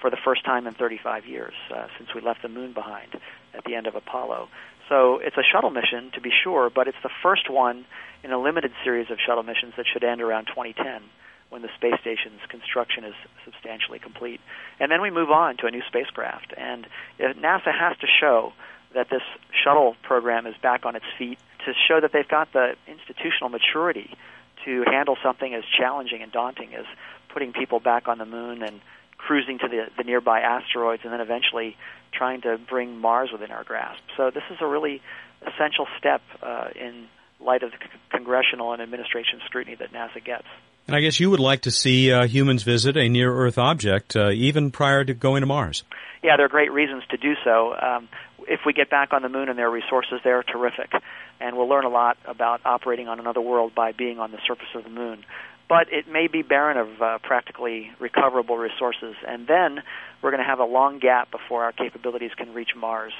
for 0.00 0.10
the 0.10 0.18
first 0.22 0.44
time 0.44 0.66
in 0.66 0.74
35 0.74 1.26
years 1.26 1.54
uh, 1.74 1.86
since 1.96 2.10
we 2.14 2.20
left 2.20 2.42
the 2.42 2.48
moon 2.48 2.72
behind 2.72 3.16
at 3.54 3.64
the 3.64 3.74
end 3.74 3.86
of 3.86 3.94
Apollo. 3.94 4.48
So 4.88 5.18
it's 5.18 5.36
a 5.36 5.42
shuttle 5.42 5.70
mission 5.70 6.10
to 6.14 6.20
be 6.20 6.30
sure, 6.44 6.70
but 6.70 6.86
it's 6.86 6.98
the 7.02 7.10
first 7.22 7.50
one 7.50 7.86
in 8.22 8.32
a 8.32 8.38
limited 8.38 8.72
series 8.84 9.10
of 9.10 9.18
shuttle 9.24 9.42
missions 9.42 9.74
that 9.76 9.86
should 9.90 10.04
end 10.04 10.20
around 10.20 10.46
2010 10.46 11.02
when 11.48 11.62
the 11.62 11.68
space 11.76 11.98
station's 12.00 12.40
construction 12.48 13.04
is 13.04 13.14
substantially 13.44 13.98
complete. 13.98 14.40
And 14.78 14.90
then 14.90 15.00
we 15.00 15.10
move 15.10 15.30
on 15.30 15.56
to 15.58 15.66
a 15.66 15.70
new 15.70 15.82
spacecraft. 15.86 16.52
And 16.56 16.86
NASA 17.18 17.72
has 17.72 17.96
to 17.98 18.06
show 18.20 18.52
that 18.96 19.08
this 19.10 19.22
shuttle 19.62 19.94
program 20.02 20.46
is 20.46 20.54
back 20.62 20.84
on 20.84 20.96
its 20.96 21.04
feet 21.18 21.38
to 21.64 21.72
show 21.88 22.00
that 22.00 22.12
they've 22.12 22.28
got 22.28 22.52
the 22.52 22.74
institutional 22.88 23.50
maturity 23.50 24.16
to 24.64 24.84
handle 24.90 25.16
something 25.22 25.54
as 25.54 25.62
challenging 25.78 26.22
and 26.22 26.32
daunting 26.32 26.74
as 26.74 26.84
putting 27.32 27.52
people 27.52 27.78
back 27.78 28.08
on 28.08 28.18
the 28.18 28.24
moon 28.24 28.62
and 28.62 28.80
cruising 29.18 29.58
to 29.58 29.68
the, 29.68 29.86
the 29.96 30.04
nearby 30.04 30.40
asteroids 30.40 31.02
and 31.04 31.12
then 31.12 31.20
eventually 31.20 31.76
trying 32.12 32.40
to 32.42 32.58
bring 32.68 32.98
Mars 32.98 33.30
within 33.32 33.50
our 33.50 33.64
grasp. 33.64 34.00
So 34.16 34.30
this 34.30 34.42
is 34.50 34.58
a 34.60 34.66
really 34.66 35.02
essential 35.42 35.86
step 35.98 36.22
uh, 36.42 36.68
in 36.74 37.06
light 37.40 37.62
of 37.62 37.72
the 37.72 37.76
c- 37.76 37.90
congressional 38.10 38.72
and 38.72 38.80
administration 38.80 39.40
scrutiny 39.44 39.76
that 39.76 39.92
NASA 39.92 40.24
gets. 40.24 40.46
And 40.86 40.96
I 40.96 41.00
guess 41.00 41.18
you 41.18 41.30
would 41.30 41.40
like 41.40 41.62
to 41.62 41.70
see 41.70 42.12
uh, 42.12 42.26
humans 42.26 42.62
visit 42.62 42.96
a 42.96 43.08
near 43.08 43.32
Earth 43.32 43.58
object 43.58 44.16
uh, 44.16 44.30
even 44.30 44.70
prior 44.70 45.04
to 45.04 45.14
going 45.14 45.40
to 45.40 45.46
Mars. 45.46 45.82
Yeah, 46.22 46.36
there 46.36 46.46
are 46.46 46.48
great 46.48 46.72
reasons 46.72 47.02
to 47.10 47.16
do 47.16 47.34
so. 47.44 47.74
Um, 47.74 48.08
if 48.48 48.60
we 48.64 48.72
get 48.72 48.90
back 48.90 49.12
on 49.12 49.22
the 49.22 49.28
moon 49.28 49.48
and 49.48 49.58
there 49.58 49.68
are 49.68 49.70
resources 49.70 50.20
there, 50.24 50.42
terrific. 50.42 50.92
And 51.40 51.56
we'll 51.56 51.68
learn 51.68 51.84
a 51.84 51.90
lot 51.90 52.16
about 52.26 52.60
operating 52.64 53.08
on 53.08 53.20
another 53.20 53.40
world 53.40 53.74
by 53.74 53.92
being 53.92 54.18
on 54.18 54.30
the 54.30 54.38
surface 54.46 54.68
of 54.74 54.84
the 54.84 54.90
moon. 54.90 55.24
But 55.68 55.92
it 55.92 56.08
may 56.08 56.28
be 56.28 56.42
barren 56.42 56.76
of 56.76 57.02
uh, 57.02 57.18
practically 57.22 57.90
recoverable 57.98 58.56
resources. 58.56 59.16
And 59.26 59.46
then 59.46 59.82
we're 60.22 60.30
going 60.30 60.42
to 60.42 60.48
have 60.48 60.60
a 60.60 60.64
long 60.64 60.98
gap 61.00 61.30
before 61.30 61.64
our 61.64 61.72
capabilities 61.72 62.30
can 62.36 62.54
reach 62.54 62.70
Mars. 62.76 63.12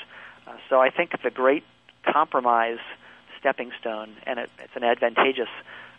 Uh, 0.46 0.56
so 0.70 0.80
I 0.80 0.90
think 0.90 1.10
the 1.22 1.30
great 1.30 1.64
compromise 2.04 2.78
stepping 3.40 3.72
stone, 3.80 4.14
and 4.24 4.38
it, 4.38 4.50
it's 4.62 4.76
an 4.76 4.84
advantageous 4.84 5.48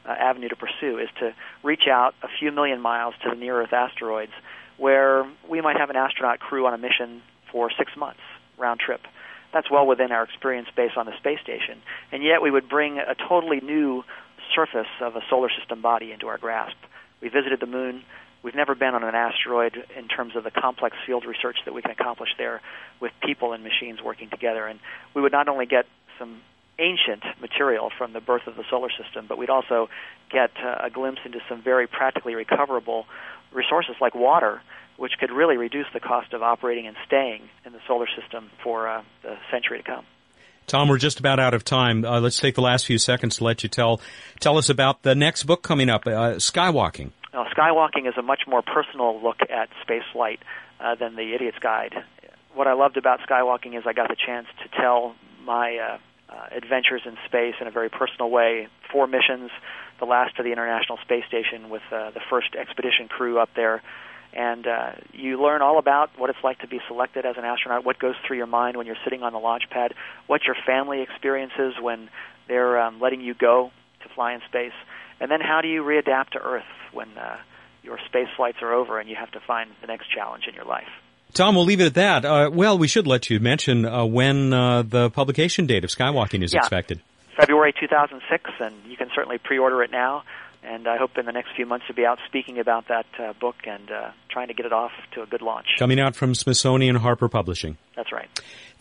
uh, 0.05 0.11
avenue 0.11 0.47
to 0.47 0.55
pursue, 0.55 0.99
is 0.99 1.09
to 1.19 1.33
reach 1.63 1.87
out 1.91 2.15
a 2.23 2.27
few 2.39 2.51
million 2.51 2.79
miles 2.79 3.13
to 3.23 3.29
the 3.29 3.35
near 3.35 3.61
Earth 3.61 3.73
asteroids 3.73 4.31
where 4.77 5.29
we 5.49 5.59
might 5.59 5.77
have 5.77 5.89
an 5.89 5.95
astronaut 5.95 6.39
crew 6.39 6.65
on 6.65 6.73
a 6.73 6.77
mission 6.77 7.21
for 7.51 7.69
six 7.77 7.91
months 7.97 8.21
round 8.57 8.79
trip 8.79 9.01
that's 9.57 9.71
well 9.71 9.87
within 9.87 10.11
our 10.11 10.23
experience 10.23 10.67
base 10.75 10.91
on 10.95 11.07
the 11.07 11.17
space 11.17 11.39
station. 11.41 11.81
And 12.11 12.23
yet 12.23 12.43
we 12.43 12.51
would 12.51 12.69
bring 12.69 12.99
a 12.99 13.15
totally 13.15 13.59
new 13.59 14.03
surface 14.53 14.87
of 15.01 15.15
a 15.15 15.21
solar 15.31 15.49
system 15.49 15.81
body 15.81 16.11
into 16.11 16.27
our 16.27 16.37
grasp. 16.37 16.77
We 17.21 17.29
visited 17.29 17.59
the 17.59 17.65
moon. 17.65 18.03
We've 18.43 18.53
never 18.53 18.75
been 18.75 18.93
on 18.93 19.03
an 19.03 19.15
asteroid 19.15 19.75
in 19.97 20.07
terms 20.07 20.35
of 20.35 20.43
the 20.43 20.51
complex 20.51 20.95
field 21.07 21.25
research 21.25 21.57
that 21.65 21.73
we 21.73 21.81
can 21.81 21.89
accomplish 21.89 22.29
there 22.37 22.61
with 22.99 23.11
people 23.25 23.53
and 23.53 23.63
machines 23.63 23.99
working 23.99 24.29
together. 24.29 24.67
And 24.67 24.79
we 25.15 25.23
would 25.23 25.31
not 25.31 25.47
only 25.47 25.65
get 25.65 25.87
some 26.19 26.41
ancient 26.77 27.23
material 27.41 27.89
from 27.97 28.13
the 28.13 28.21
birth 28.21 28.45
of 28.45 28.57
the 28.57 28.63
solar 28.69 28.91
system, 28.91 29.25
but 29.27 29.39
we'd 29.39 29.49
also 29.49 29.89
get 30.29 30.51
uh, 30.63 30.81
a 30.83 30.91
glimpse 30.91 31.21
into 31.25 31.39
some 31.49 31.63
very 31.63 31.87
practically 31.87 32.35
recoverable 32.35 33.07
resources 33.51 33.95
like 33.99 34.13
water 34.13 34.61
which 34.97 35.13
could 35.19 35.31
really 35.31 35.57
reduce 35.57 35.87
the 35.93 35.99
cost 35.99 36.33
of 36.33 36.43
operating 36.43 36.87
and 36.87 36.97
staying 37.05 37.43
in 37.65 37.73
the 37.73 37.79
solar 37.87 38.07
system 38.19 38.49
for 38.63 38.87
uh, 38.87 39.03
the 39.23 39.35
century 39.51 39.77
to 39.77 39.83
come. 39.83 40.05
Tom, 40.67 40.89
we're 40.89 40.97
just 40.97 41.19
about 41.19 41.39
out 41.39 41.53
of 41.53 41.63
time. 41.63 42.03
Uh, 42.03 42.19
let's 42.19 42.39
take 42.39 42.55
the 42.55 42.61
last 42.61 42.85
few 42.85 42.97
seconds 42.97 43.37
to 43.37 43.43
let 43.45 43.63
you 43.63 43.69
tell 43.69 44.01
tell 44.41 44.57
us 44.57 44.69
about 44.69 45.03
the 45.03 45.15
next 45.15 45.43
book 45.43 45.63
coming 45.63 45.89
up, 45.89 46.05
uh, 46.05 46.35
Skywalking. 46.35 47.11
Now, 47.33 47.45
Skywalking 47.55 48.07
is 48.07 48.15
a 48.17 48.21
much 48.21 48.41
more 48.47 48.61
personal 48.61 49.21
look 49.21 49.37
at 49.49 49.69
space 49.81 50.03
flight 50.11 50.39
uh, 50.81 50.95
than 50.95 51.15
the 51.15 51.33
Idiot's 51.33 51.59
Guide. 51.59 51.93
What 52.53 52.67
I 52.67 52.73
loved 52.73 52.97
about 52.97 53.19
Skywalking 53.21 53.77
is 53.77 53.83
I 53.85 53.93
got 53.93 54.09
the 54.09 54.17
chance 54.17 54.47
to 54.63 54.69
tell 54.81 55.15
my 55.45 55.77
uh, 55.77 55.97
uh, 56.29 56.47
adventures 56.51 57.03
in 57.05 57.15
space 57.25 57.55
in 57.61 57.67
a 57.67 57.71
very 57.71 57.89
personal 57.89 58.29
way. 58.29 58.67
Four 58.91 59.07
missions, 59.07 59.51
the 59.99 60.05
last 60.05 60.35
to 60.37 60.43
the 60.43 60.51
International 60.51 60.97
Space 61.03 61.23
Station 61.27 61.69
with 61.69 61.83
uh, 61.91 62.11
the 62.11 62.21
first 62.29 62.55
expedition 62.59 63.07
crew 63.07 63.39
up 63.39 63.49
there 63.55 63.81
and 64.33 64.67
uh, 64.67 64.91
you 65.13 65.41
learn 65.41 65.61
all 65.61 65.79
about 65.79 66.11
what 66.17 66.29
it's 66.29 66.43
like 66.43 66.59
to 66.59 66.67
be 66.67 66.79
selected 66.87 67.25
as 67.25 67.35
an 67.37 67.45
astronaut, 67.45 67.85
what 67.85 67.99
goes 67.99 68.15
through 68.25 68.37
your 68.37 68.47
mind 68.47 68.77
when 68.77 68.85
you're 68.85 68.97
sitting 69.03 69.23
on 69.23 69.33
the 69.33 69.39
launch 69.39 69.63
pad, 69.69 69.93
what 70.27 70.41
your 70.43 70.55
family 70.65 71.01
experiences 71.01 71.73
when 71.81 72.09
they're 72.47 72.79
um, 72.79 72.99
letting 72.99 73.21
you 73.21 73.33
go 73.33 73.71
to 74.03 74.09
fly 74.13 74.33
in 74.33 74.41
space, 74.47 74.73
and 75.19 75.31
then 75.31 75.39
how 75.41 75.61
do 75.61 75.67
you 75.67 75.81
readapt 75.81 76.29
to 76.31 76.39
Earth 76.39 76.63
when 76.91 77.09
uh, 77.17 77.37
your 77.83 77.97
space 78.05 78.27
flights 78.35 78.57
are 78.61 78.73
over 78.73 78.99
and 78.99 79.09
you 79.09 79.15
have 79.15 79.31
to 79.31 79.39
find 79.39 79.69
the 79.81 79.87
next 79.87 80.07
challenge 80.13 80.43
in 80.47 80.53
your 80.53 80.65
life. 80.65 80.87
Tom, 81.33 81.55
we'll 81.55 81.65
leave 81.65 81.81
it 81.81 81.87
at 81.87 81.93
that. 81.95 82.25
Uh, 82.25 82.49
well, 82.51 82.77
we 82.77 82.87
should 82.87 83.07
let 83.07 83.29
you 83.29 83.39
mention 83.39 83.85
uh, 83.85 84.05
when 84.05 84.53
uh, 84.53 84.83
the 84.83 85.09
publication 85.09 85.65
date 85.65 85.83
of 85.83 85.89
Skywalking 85.89 86.43
is 86.43 86.53
yeah. 86.53 86.59
expected. 86.59 87.01
February 87.37 87.73
2006, 87.79 88.51
and 88.59 88.75
you 88.87 88.97
can 88.97 89.09
certainly 89.13 89.37
pre-order 89.37 89.83
it 89.83 89.91
now. 89.91 90.23
And 90.63 90.87
I 90.87 90.97
hope 90.97 91.17
in 91.17 91.25
the 91.25 91.31
next 91.31 91.55
few 91.55 91.65
months 91.65 91.87
to 91.87 91.93
be 91.93 92.05
out 92.05 92.19
speaking 92.27 92.59
about 92.59 92.87
that 92.87 93.05
uh, 93.19 93.33
book 93.33 93.55
and 93.65 93.89
uh, 93.89 94.11
trying 94.29 94.47
to 94.47 94.53
get 94.53 94.65
it 94.65 94.73
off 94.73 94.91
to 95.13 95.21
a 95.21 95.25
good 95.25 95.41
launch. 95.41 95.67
Coming 95.77 95.99
out 95.99 96.15
from 96.15 96.35
Smithsonian 96.35 96.95
Harper 96.95 97.29
Publishing. 97.29 97.77
That's 97.95 98.11
right. 98.11 98.27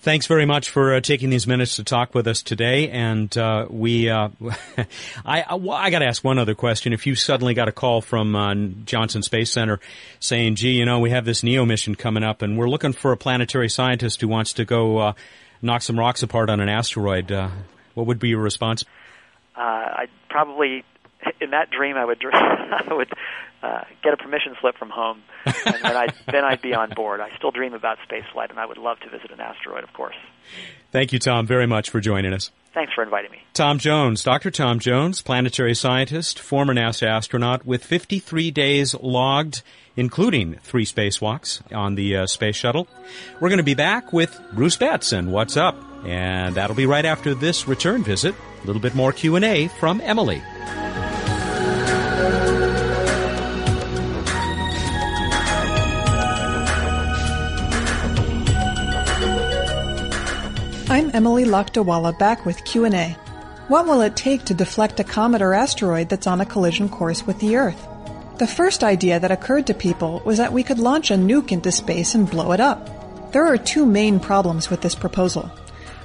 Thanks 0.00 0.26
very 0.26 0.46
much 0.46 0.68
for 0.68 0.94
uh, 0.94 1.00
taking 1.00 1.30
these 1.30 1.46
minutes 1.46 1.76
to 1.76 1.84
talk 1.84 2.14
with 2.14 2.26
us 2.26 2.42
today. 2.42 2.90
And 2.90 3.36
uh, 3.36 3.66
we, 3.68 4.10
uh, 4.10 4.28
I, 5.24 5.42
I, 5.42 5.56
I 5.56 5.90
got 5.90 6.00
to 6.00 6.06
ask 6.06 6.22
one 6.22 6.38
other 6.38 6.54
question. 6.54 6.92
If 6.92 7.06
you 7.06 7.14
suddenly 7.14 7.54
got 7.54 7.68
a 7.68 7.72
call 7.72 8.02
from 8.02 8.36
uh, 8.36 8.54
Johnson 8.84 9.22
Space 9.22 9.50
Center 9.50 9.80
saying, 10.20 10.56
"Gee, 10.56 10.72
you 10.72 10.84
know, 10.84 11.00
we 11.00 11.10
have 11.10 11.24
this 11.24 11.42
NEO 11.42 11.64
mission 11.64 11.94
coming 11.94 12.22
up, 12.22 12.42
and 12.42 12.58
we're 12.58 12.68
looking 12.68 12.92
for 12.92 13.12
a 13.12 13.16
planetary 13.16 13.68
scientist 13.68 14.20
who 14.20 14.28
wants 14.28 14.52
to 14.54 14.64
go 14.64 14.98
uh, 14.98 15.12
knock 15.62 15.82
some 15.82 15.98
rocks 15.98 16.22
apart 16.22 16.50
on 16.50 16.60
an 16.60 16.68
asteroid," 16.68 17.32
uh, 17.32 17.48
what 17.94 18.06
would 18.06 18.18
be 18.18 18.28
your 18.28 18.42
response? 18.42 18.84
I'd 19.56 20.10
probably 20.28 20.84
in 21.40 21.50
that 21.50 21.70
dream, 21.70 21.96
I 21.96 22.04
would 22.04 22.22
I 22.32 22.92
would 22.92 23.12
uh, 23.62 23.84
get 24.02 24.12
a 24.12 24.16
permission 24.16 24.54
slip 24.60 24.76
from 24.76 24.90
home, 24.90 25.22
and 25.44 25.76
then 25.82 25.96
I 25.96 26.08
then 26.30 26.44
I'd 26.44 26.62
be 26.62 26.74
on 26.74 26.90
board. 26.90 27.20
I 27.20 27.30
still 27.36 27.50
dream 27.50 27.74
about 27.74 27.98
space 28.04 28.24
flight, 28.32 28.50
and 28.50 28.58
I 28.58 28.66
would 28.66 28.78
love 28.78 29.00
to 29.00 29.10
visit 29.10 29.30
an 29.30 29.40
asteroid, 29.40 29.84
of 29.84 29.92
course. 29.92 30.16
Thank 30.92 31.12
you, 31.12 31.18
Tom, 31.18 31.46
very 31.46 31.66
much 31.66 31.90
for 31.90 32.00
joining 32.00 32.32
us. 32.32 32.50
Thanks 32.72 32.92
for 32.92 33.02
inviting 33.02 33.30
me. 33.30 33.38
Tom 33.54 33.78
Jones, 33.78 34.22
Dr. 34.22 34.50
Tom 34.50 34.78
Jones, 34.78 35.22
planetary 35.22 35.74
scientist, 35.74 36.38
former 36.38 36.74
NASA 36.74 37.06
astronaut 37.06 37.64
with 37.64 37.82
53 37.82 38.50
days 38.50 38.94
logged, 38.94 39.62
including 39.96 40.58
three 40.62 40.84
spacewalks 40.84 41.62
on 41.74 41.94
the 41.94 42.16
uh, 42.16 42.26
space 42.26 42.54
shuttle. 42.54 42.86
We're 43.40 43.48
going 43.48 43.58
to 43.58 43.64
be 43.64 43.74
back 43.74 44.12
with 44.12 44.38
Bruce 44.52 44.76
Betts 44.76 45.12
and 45.12 45.32
What's 45.32 45.56
Up, 45.56 45.74
and 46.04 46.54
that'll 46.54 46.76
be 46.76 46.84
right 46.84 47.06
after 47.06 47.34
this 47.34 47.66
return 47.66 48.04
visit. 48.04 48.34
A 48.62 48.66
little 48.66 48.82
bit 48.82 48.94
more 48.94 49.10
Q&A 49.10 49.68
from 49.68 50.02
Emily. 50.02 50.42
I'm 60.96 61.10
Emily 61.12 61.44
Lakdawalla 61.44 62.18
back 62.18 62.46
with 62.46 62.64
Q&A. 62.64 63.10
What 63.68 63.84
will 63.84 64.00
it 64.00 64.16
take 64.16 64.46
to 64.46 64.54
deflect 64.54 64.98
a 64.98 65.04
comet 65.04 65.42
or 65.42 65.52
asteroid 65.52 66.08
that's 66.08 66.26
on 66.26 66.40
a 66.40 66.46
collision 66.46 66.88
course 66.88 67.26
with 67.26 67.38
the 67.38 67.56
Earth? 67.56 67.86
The 68.38 68.46
first 68.46 68.82
idea 68.82 69.20
that 69.20 69.30
occurred 69.30 69.66
to 69.66 69.74
people 69.74 70.22
was 70.24 70.38
that 70.38 70.54
we 70.54 70.62
could 70.62 70.78
launch 70.78 71.10
a 71.10 71.14
nuke 71.16 71.52
into 71.52 71.70
space 71.70 72.14
and 72.14 72.30
blow 72.30 72.52
it 72.52 72.60
up. 72.60 73.30
There 73.32 73.46
are 73.46 73.58
two 73.58 73.84
main 73.84 74.18
problems 74.18 74.70
with 74.70 74.80
this 74.80 74.94
proposal. 74.94 75.50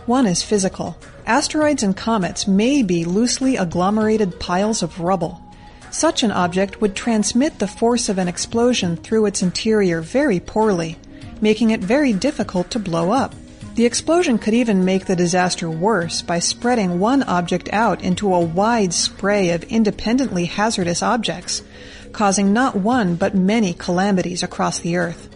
One 0.08 0.25
is 0.25 0.43
physical. 0.43 0.97
Asteroids 1.25 1.84
and 1.84 1.95
comets 1.95 2.45
may 2.45 2.84
be 2.84 3.06
loosely 3.06 3.58
agglomerated 3.58 4.41
piles 4.41 4.84
of 4.84 4.99
rubble. 4.99 5.41
Such 5.89 6.21
an 6.21 6.34
object 6.34 6.82
would 6.82 6.97
transmit 6.97 7.60
the 7.60 7.65
force 7.65 8.10
of 8.10 8.17
an 8.17 8.27
explosion 8.27 8.97
through 8.97 9.27
its 9.27 9.41
interior 9.41 10.01
very 10.01 10.41
poorly, 10.41 10.97
making 11.39 11.69
it 11.69 11.80
very 11.80 12.12
difficult 12.12 12.69
to 12.71 12.77
blow 12.77 13.12
up. 13.12 13.34
The 13.75 13.86
explosion 13.86 14.38
could 14.38 14.53
even 14.53 14.84
make 14.84 15.05
the 15.05 15.15
disaster 15.15 15.69
worse 15.69 16.21
by 16.21 16.39
spreading 16.39 16.99
one 16.99 17.23
object 17.23 17.69
out 17.71 18.01
into 18.03 18.34
a 18.34 18.39
wide 18.39 18.93
spray 18.93 19.51
of 19.51 19.63
independently 19.63 20.45
hazardous 20.45 21.01
objects, 21.01 21.63
causing 22.12 22.51
not 22.51 22.75
one 22.75 23.15
but 23.15 23.34
many 23.34 23.73
calamities 23.73 24.43
across 24.43 24.79
the 24.79 24.97
Earth. 24.97 25.29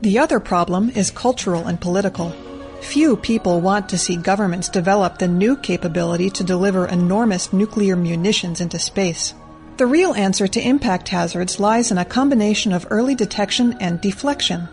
The 0.00 0.18
other 0.18 0.40
problem 0.40 0.90
is 0.90 1.10
cultural 1.10 1.66
and 1.66 1.78
political. 1.78 2.34
Few 2.80 3.16
people 3.16 3.60
want 3.60 3.90
to 3.90 3.98
see 3.98 4.16
governments 4.16 4.70
develop 4.70 5.18
the 5.18 5.28
new 5.28 5.54
capability 5.54 6.30
to 6.30 6.44
deliver 6.44 6.86
enormous 6.86 7.52
nuclear 7.52 7.96
munitions 7.96 8.62
into 8.62 8.78
space. 8.78 9.34
The 9.76 9.86
real 9.86 10.14
answer 10.14 10.46
to 10.46 10.68
impact 10.68 11.08
hazards 11.08 11.60
lies 11.60 11.90
in 11.90 11.98
a 11.98 12.04
combination 12.04 12.72
of 12.72 12.86
early 12.90 13.14
detection 13.14 13.76
and 13.80 14.00
deflection. 14.00 14.68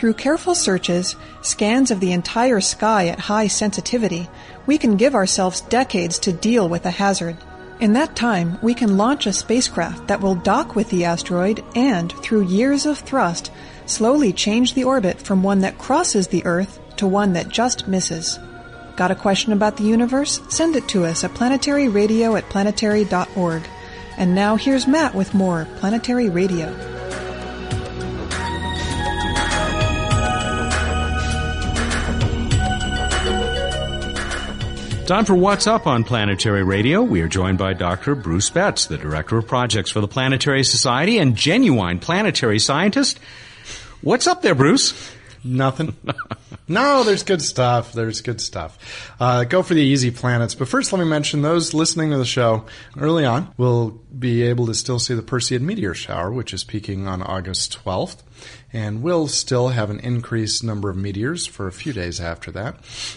Through 0.00 0.14
careful 0.14 0.54
searches, 0.54 1.14
scans 1.42 1.90
of 1.90 2.00
the 2.00 2.12
entire 2.12 2.62
sky 2.62 3.08
at 3.08 3.18
high 3.18 3.48
sensitivity, 3.48 4.30
we 4.64 4.78
can 4.78 4.96
give 4.96 5.14
ourselves 5.14 5.60
decades 5.60 6.18
to 6.20 6.32
deal 6.32 6.66
with 6.70 6.86
a 6.86 6.90
hazard. 6.90 7.36
In 7.80 7.92
that 7.92 8.16
time, 8.16 8.58
we 8.62 8.72
can 8.72 8.96
launch 8.96 9.26
a 9.26 9.32
spacecraft 9.34 10.06
that 10.06 10.22
will 10.22 10.36
dock 10.36 10.74
with 10.74 10.88
the 10.88 11.04
asteroid 11.04 11.62
and, 11.74 12.12
through 12.22 12.46
years 12.46 12.86
of 12.86 13.00
thrust, 13.00 13.52
slowly 13.84 14.32
change 14.32 14.72
the 14.72 14.84
orbit 14.84 15.20
from 15.20 15.42
one 15.42 15.60
that 15.60 15.76
crosses 15.76 16.28
the 16.28 16.46
Earth 16.46 16.78
to 16.96 17.06
one 17.06 17.34
that 17.34 17.50
just 17.50 17.86
misses. 17.86 18.38
Got 18.96 19.10
a 19.10 19.14
question 19.14 19.52
about 19.52 19.76
the 19.76 19.84
universe? 19.84 20.40
Send 20.48 20.76
it 20.76 20.88
to 20.88 21.04
us 21.04 21.24
at 21.24 21.34
planetaryradio 21.34 22.38
at 22.38 22.48
planetary.org. 22.48 23.62
And 24.16 24.34
now 24.34 24.56
here's 24.56 24.86
Matt 24.86 25.14
with 25.14 25.34
more 25.34 25.68
Planetary 25.76 26.30
Radio. 26.30 26.99
Time 35.10 35.24
for 35.24 35.34
What's 35.34 35.66
Up 35.66 35.88
on 35.88 36.04
Planetary 36.04 36.62
Radio. 36.62 37.02
We 37.02 37.20
are 37.20 37.26
joined 37.26 37.58
by 37.58 37.72
Dr. 37.72 38.14
Bruce 38.14 38.48
Betts, 38.48 38.86
the 38.86 38.96
Director 38.96 39.38
of 39.38 39.48
Projects 39.48 39.90
for 39.90 40.00
the 40.00 40.06
Planetary 40.06 40.62
Society 40.62 41.18
and 41.18 41.34
genuine 41.34 41.98
planetary 41.98 42.60
scientist. 42.60 43.18
What's 44.02 44.28
up 44.28 44.42
there, 44.42 44.54
Bruce? 44.54 44.94
Nothing. 45.42 45.96
no, 46.68 47.02
there's 47.02 47.22
good 47.22 47.40
stuff. 47.40 47.92
There's 47.92 48.20
good 48.20 48.40
stuff. 48.40 49.14
Uh, 49.18 49.44
go 49.44 49.62
for 49.62 49.74
the 49.74 49.82
easy 49.82 50.10
planets. 50.10 50.54
But 50.54 50.68
first, 50.68 50.92
let 50.92 50.98
me 50.98 51.06
mention 51.06 51.42
those 51.42 51.72
listening 51.72 52.10
to 52.10 52.18
the 52.18 52.24
show 52.24 52.66
early 52.98 53.24
on 53.24 53.52
will 53.56 54.00
be 54.18 54.42
able 54.42 54.66
to 54.66 54.74
still 54.74 54.98
see 54.98 55.14
the 55.14 55.22
Perseid 55.22 55.62
meteor 55.62 55.94
shower, 55.94 56.30
which 56.30 56.52
is 56.52 56.62
peaking 56.64 57.08
on 57.08 57.22
August 57.22 57.82
12th. 57.84 58.18
And 58.72 59.02
we'll 59.02 59.26
still 59.26 59.68
have 59.68 59.90
an 59.90 59.98
increased 60.00 60.62
number 60.62 60.90
of 60.90 60.96
meteors 60.96 61.46
for 61.46 61.66
a 61.66 61.72
few 61.72 61.92
days 61.92 62.20
after 62.20 62.50
that. 62.52 62.76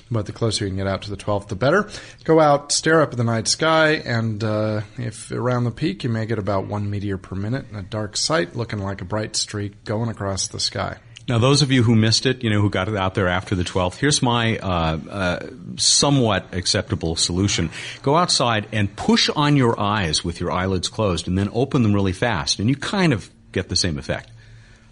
But 0.10 0.26
the 0.26 0.32
closer 0.32 0.66
you 0.66 0.72
can 0.72 0.78
get 0.78 0.88
out 0.88 1.02
to 1.04 1.10
the 1.10 1.18
12th, 1.18 1.50
the 1.50 1.56
better. 1.56 1.90
Go 2.24 2.40
out, 2.40 2.72
stare 2.72 3.02
up 3.02 3.12
at 3.12 3.18
the 3.18 3.24
night 3.24 3.48
sky, 3.48 3.92
and 4.06 4.44
uh, 4.44 4.82
if 4.98 5.32
around 5.32 5.66
the 5.66 5.72
peak, 5.72 6.04
you 6.04 6.10
may 6.10 6.26
get 6.26 6.40
about 6.40 6.66
one 6.66 6.90
meteor 6.90 7.18
per 7.18 7.36
minute 7.36 7.66
in 7.70 7.76
a 7.76 7.84
dark 7.84 8.18
site, 8.18 8.56
looking 8.56 8.80
like 8.80 9.02
a 9.02 9.06
bright 9.06 9.36
streak 9.36 9.84
going 9.84 10.10
across 10.10 10.48
the 10.48 10.60
sky. 10.60 10.98
Now, 11.28 11.38
those 11.38 11.62
of 11.62 11.72
you 11.72 11.84
who 11.84 11.96
missed 11.96 12.26
it, 12.26 12.44
you 12.44 12.50
know, 12.50 12.60
who 12.60 12.70
got 12.70 12.90
it 12.90 12.98
out 12.98 13.16
there 13.16 13.30
after 13.30 13.56
the 13.56 13.64
12th, 13.64 13.96
here's 13.96 14.22
my 14.22 14.58
uh, 14.58 15.00
uh, 15.10 15.48
somewhat 15.78 16.54
acceptable 16.54 17.16
solution. 17.16 17.70
Go 18.02 18.18
outside 18.18 18.68
and 18.74 18.94
push 18.94 19.30
on 19.30 19.56
your 19.56 19.80
eyes 19.80 20.26
with 20.26 20.42
your 20.42 20.52
eyelids 20.52 20.90
closed 20.90 21.30
and 21.30 21.38
then 21.38 21.50
open 21.54 21.84
them 21.84 21.94
really 21.94 22.12
fast, 22.12 22.60
and 22.60 22.68
you 22.70 22.76
kind 22.76 23.14
of 23.14 23.30
get 23.54 23.70
the 23.70 23.76
same 23.78 23.98
effect. 23.98 24.32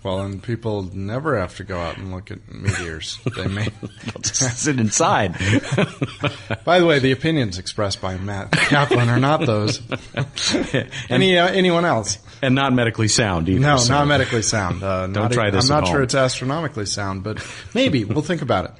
Well, 0.03 0.21
and 0.21 0.41
people 0.41 0.89
never 0.95 1.37
have 1.37 1.57
to 1.57 1.63
go 1.63 1.79
out 1.79 1.97
and 1.97 2.11
look 2.11 2.31
at 2.31 2.39
meteors. 2.51 3.19
They 3.35 3.47
may 3.47 3.67
just 4.21 4.57
sit 4.57 4.79
inside. 4.79 5.33
by 6.65 6.79
the 6.79 6.87
way, 6.87 6.97
the 6.97 7.11
opinions 7.11 7.59
expressed 7.59 8.01
by 8.01 8.17
Matt 8.17 8.51
Kaplan 8.51 9.09
are 9.09 9.19
not 9.19 9.45
those. 9.45 9.79
Any 11.09 11.37
uh, 11.37 11.47
anyone 11.49 11.85
else? 11.85 12.17
And 12.41 12.55
not 12.55 12.73
medically 12.73 13.07
sound 13.07 13.47
either. 13.47 13.59
No, 13.59 13.77
so. 13.77 13.93
not 13.93 14.07
medically 14.07 14.41
sound. 14.41 14.81
Uh, 14.81 15.01
Don't 15.05 15.13
not, 15.13 15.31
try 15.31 15.51
this. 15.51 15.69
I'm 15.69 15.75
not 15.75 15.83
home. 15.83 15.93
sure 15.93 16.01
it's 16.01 16.15
astronomically 16.15 16.87
sound, 16.87 17.23
but 17.23 17.45
maybe 17.75 18.03
we'll 18.03 18.23
think 18.23 18.41
about 18.41 18.65
it. 18.65 18.71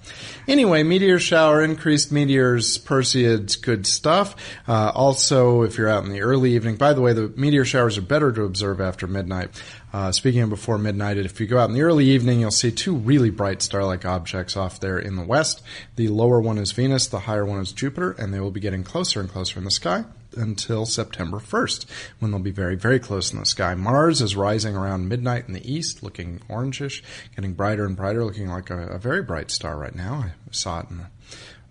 Anyway, 0.47 0.83
meteor 0.83 1.19
shower, 1.19 1.63
increased 1.63 2.11
meteors, 2.11 2.77
Perseids, 2.77 3.61
good 3.61 3.85
stuff. 3.85 4.35
Uh, 4.67 4.91
also, 4.93 5.61
if 5.61 5.77
you're 5.77 5.89
out 5.89 6.03
in 6.03 6.11
the 6.11 6.21
early 6.21 6.55
evening, 6.55 6.75
by 6.75 6.93
the 6.93 7.01
way, 7.01 7.13
the 7.13 7.29
meteor 7.35 7.65
showers 7.65 7.97
are 7.97 8.01
better 8.01 8.31
to 8.31 8.43
observe 8.43 8.81
after 8.81 9.07
midnight. 9.07 9.49
Uh, 9.93 10.11
speaking 10.11 10.41
of 10.41 10.49
before 10.49 10.77
midnight, 10.77 11.17
if 11.17 11.39
you 11.39 11.47
go 11.47 11.59
out 11.59 11.69
in 11.69 11.75
the 11.75 11.81
early 11.81 12.05
evening, 12.05 12.39
you'll 12.39 12.51
see 12.51 12.71
two 12.71 12.95
really 12.95 13.29
bright 13.29 13.61
star-like 13.61 14.05
objects 14.05 14.57
off 14.57 14.79
there 14.79 14.97
in 14.97 15.15
the 15.15 15.23
west. 15.23 15.61
The 15.95 16.07
lower 16.07 16.39
one 16.41 16.57
is 16.57 16.71
Venus, 16.71 17.07
the 17.07 17.19
higher 17.19 17.45
one 17.45 17.59
is 17.59 17.71
Jupiter, 17.71 18.11
and 18.11 18.33
they 18.33 18.39
will 18.39 18.51
be 18.51 18.59
getting 18.59 18.83
closer 18.83 19.19
and 19.19 19.29
closer 19.29 19.59
in 19.59 19.65
the 19.65 19.71
sky 19.71 20.05
until 20.35 20.85
September 20.85 21.39
1st, 21.39 21.85
when 22.19 22.31
they'll 22.31 22.39
be 22.39 22.51
very, 22.51 22.75
very 22.75 22.99
close 22.99 23.31
in 23.31 23.39
the 23.39 23.45
sky. 23.45 23.75
Mars 23.75 24.21
is 24.21 24.35
rising 24.35 24.75
around 24.75 25.09
midnight 25.09 25.47
in 25.47 25.53
the 25.53 25.71
east, 25.71 26.03
looking 26.03 26.41
orangish, 26.49 27.01
getting 27.35 27.53
brighter 27.53 27.85
and 27.85 27.95
brighter, 27.95 28.23
looking 28.23 28.49
like 28.49 28.69
a, 28.69 28.87
a 28.87 28.97
very 28.97 29.21
bright 29.21 29.51
star 29.51 29.77
right 29.77 29.95
now. 29.95 30.25
I 30.25 30.31
saw 30.51 30.81
it 30.81 30.89
in 30.89 30.97
the 30.97 31.07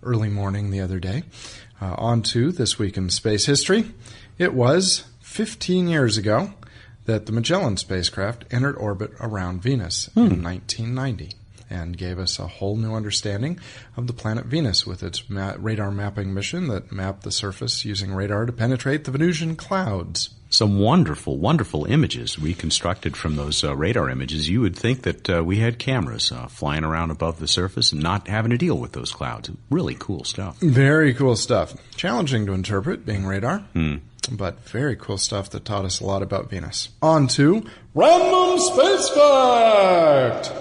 early 0.03 0.29
morning 0.29 0.71
the 0.71 0.81
other 0.81 0.99
day. 0.99 1.23
Uh, 1.81 1.95
on 1.97 2.21
to 2.21 2.51
this 2.51 2.77
week 2.77 2.95
in 2.95 3.09
space 3.09 3.47
history. 3.47 3.91
It 4.37 4.53
was 4.53 5.05
15 5.21 5.87
years 5.87 6.15
ago 6.15 6.53
that 7.05 7.25
the 7.25 7.31
Magellan 7.31 7.77
spacecraft 7.77 8.45
entered 8.51 8.75
orbit 8.75 9.11
around 9.19 9.63
Venus 9.63 10.05
hmm. 10.13 10.19
in 10.19 10.43
1990 10.43 11.31
and 11.71 11.97
gave 11.97 12.19
us 12.19 12.37
a 12.37 12.47
whole 12.47 12.75
new 12.75 12.93
understanding 12.93 13.59
of 13.97 14.07
the 14.07 14.13
planet 14.13 14.45
Venus 14.45 14.85
with 14.85 15.01
its 15.01 15.29
ma- 15.29 15.55
radar 15.57 15.89
mapping 15.91 16.33
mission 16.33 16.67
that 16.67 16.91
mapped 16.91 17.23
the 17.23 17.31
surface 17.31 17.85
using 17.85 18.13
radar 18.13 18.45
to 18.45 18.51
penetrate 18.51 19.05
the 19.05 19.11
Venusian 19.11 19.55
clouds. 19.55 20.29
Some 20.49 20.79
wonderful, 20.79 21.37
wonderful 21.37 21.85
images 21.85 22.37
reconstructed 22.37 23.15
from 23.15 23.37
those 23.37 23.63
uh, 23.63 23.73
radar 23.73 24.09
images. 24.09 24.49
You 24.49 24.59
would 24.59 24.75
think 24.75 25.03
that 25.03 25.29
uh, 25.29 25.43
we 25.45 25.59
had 25.59 25.79
cameras 25.79 26.29
uh, 26.29 26.47
flying 26.47 26.83
around 26.83 27.09
above 27.09 27.39
the 27.39 27.47
surface 27.47 27.93
and 27.93 28.03
not 28.03 28.27
having 28.27 28.51
to 28.51 28.57
deal 28.57 28.77
with 28.77 28.91
those 28.91 29.13
clouds. 29.13 29.49
Really 29.69 29.95
cool 29.97 30.25
stuff. 30.25 30.59
Very 30.59 31.13
cool 31.13 31.37
stuff. 31.37 31.73
Challenging 31.95 32.45
to 32.47 32.51
interpret, 32.53 33.05
being 33.05 33.25
radar. 33.25 33.59
Hmm. 33.73 33.97
but 34.33 34.59
very 34.65 34.97
cool 34.97 35.17
stuff 35.17 35.49
that 35.51 35.63
taught 35.63 35.85
us 35.85 36.01
a 36.01 36.05
lot 36.05 36.21
about 36.21 36.49
Venus. 36.49 36.89
On 37.01 37.27
to 37.29 37.65
Random 37.95 38.59
Space 38.59 39.09
Fact! 39.09 40.60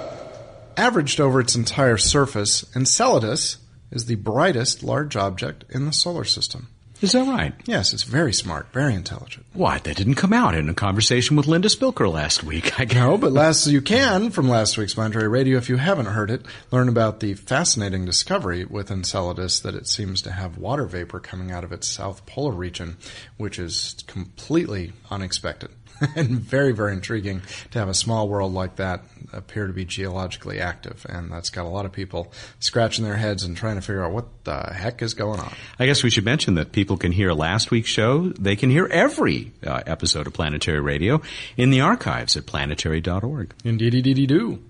Averaged 0.80 1.20
over 1.20 1.40
its 1.40 1.54
entire 1.54 1.98
surface, 1.98 2.64
Enceladus 2.74 3.58
is 3.90 4.06
the 4.06 4.14
brightest 4.14 4.82
large 4.82 5.14
object 5.14 5.66
in 5.68 5.84
the 5.84 5.92
solar 5.92 6.24
system. 6.24 6.68
Is 7.02 7.12
that 7.12 7.28
right? 7.28 7.52
Yes, 7.66 7.92
it's 7.92 8.02
very 8.02 8.32
smart, 8.32 8.72
very 8.72 8.94
intelligent. 8.94 9.44
What? 9.52 9.84
That 9.84 9.98
didn't 9.98 10.14
come 10.14 10.32
out 10.32 10.54
in 10.54 10.70
a 10.70 10.74
conversation 10.74 11.36
with 11.36 11.46
Linda 11.46 11.68
Spilker 11.68 12.10
last 12.10 12.42
week. 12.42 12.80
I 12.80 12.84
know, 12.84 13.18
but 13.18 13.32
last 13.32 13.66
you 13.66 13.82
can 13.82 14.30
from 14.30 14.48
last 14.48 14.78
week's 14.78 14.94
Planetary 14.94 15.28
Radio, 15.28 15.58
if 15.58 15.68
you 15.68 15.76
haven't 15.76 16.06
heard 16.06 16.30
it, 16.30 16.46
learn 16.70 16.88
about 16.88 17.20
the 17.20 17.34
fascinating 17.34 18.06
discovery 18.06 18.64
with 18.64 18.90
Enceladus 18.90 19.60
that 19.60 19.74
it 19.74 19.86
seems 19.86 20.22
to 20.22 20.32
have 20.32 20.56
water 20.56 20.86
vapor 20.86 21.20
coming 21.20 21.50
out 21.52 21.62
of 21.62 21.72
its 21.72 21.86
south 21.86 22.24
polar 22.24 22.52
region, 22.52 22.96
which 23.36 23.58
is 23.58 24.02
completely 24.06 24.94
unexpected. 25.10 25.70
and 26.16 26.40
very, 26.40 26.72
very 26.72 26.92
intriguing 26.92 27.42
to 27.70 27.78
have 27.78 27.88
a 27.88 27.94
small 27.94 28.28
world 28.28 28.52
like 28.52 28.76
that 28.76 29.02
appear 29.32 29.66
to 29.66 29.72
be 29.72 29.84
geologically 29.84 30.60
active. 30.60 31.06
And 31.08 31.30
that's 31.30 31.50
got 31.50 31.64
a 31.64 31.68
lot 31.68 31.84
of 31.84 31.92
people 31.92 32.32
scratching 32.58 33.04
their 33.04 33.16
heads 33.16 33.44
and 33.44 33.56
trying 33.56 33.76
to 33.76 33.80
figure 33.80 34.04
out 34.04 34.12
what 34.12 34.26
the 34.44 34.72
heck 34.72 35.02
is 35.02 35.14
going 35.14 35.40
on. 35.40 35.52
I 35.78 35.86
guess 35.86 36.02
we 36.02 36.10
should 36.10 36.24
mention 36.24 36.54
that 36.54 36.72
people 36.72 36.96
can 36.96 37.12
hear 37.12 37.32
last 37.32 37.70
week's 37.70 37.90
show. 37.90 38.30
They 38.30 38.56
can 38.56 38.70
hear 38.70 38.86
every 38.86 39.52
uh, 39.66 39.82
episode 39.86 40.26
of 40.26 40.32
Planetary 40.32 40.80
Radio 40.80 41.20
in 41.56 41.70
the 41.70 41.80
archives 41.80 42.36
at 42.36 42.46
planetary.org. 42.46 43.54
Indeed, 43.64 44.26
do. 44.28 44.62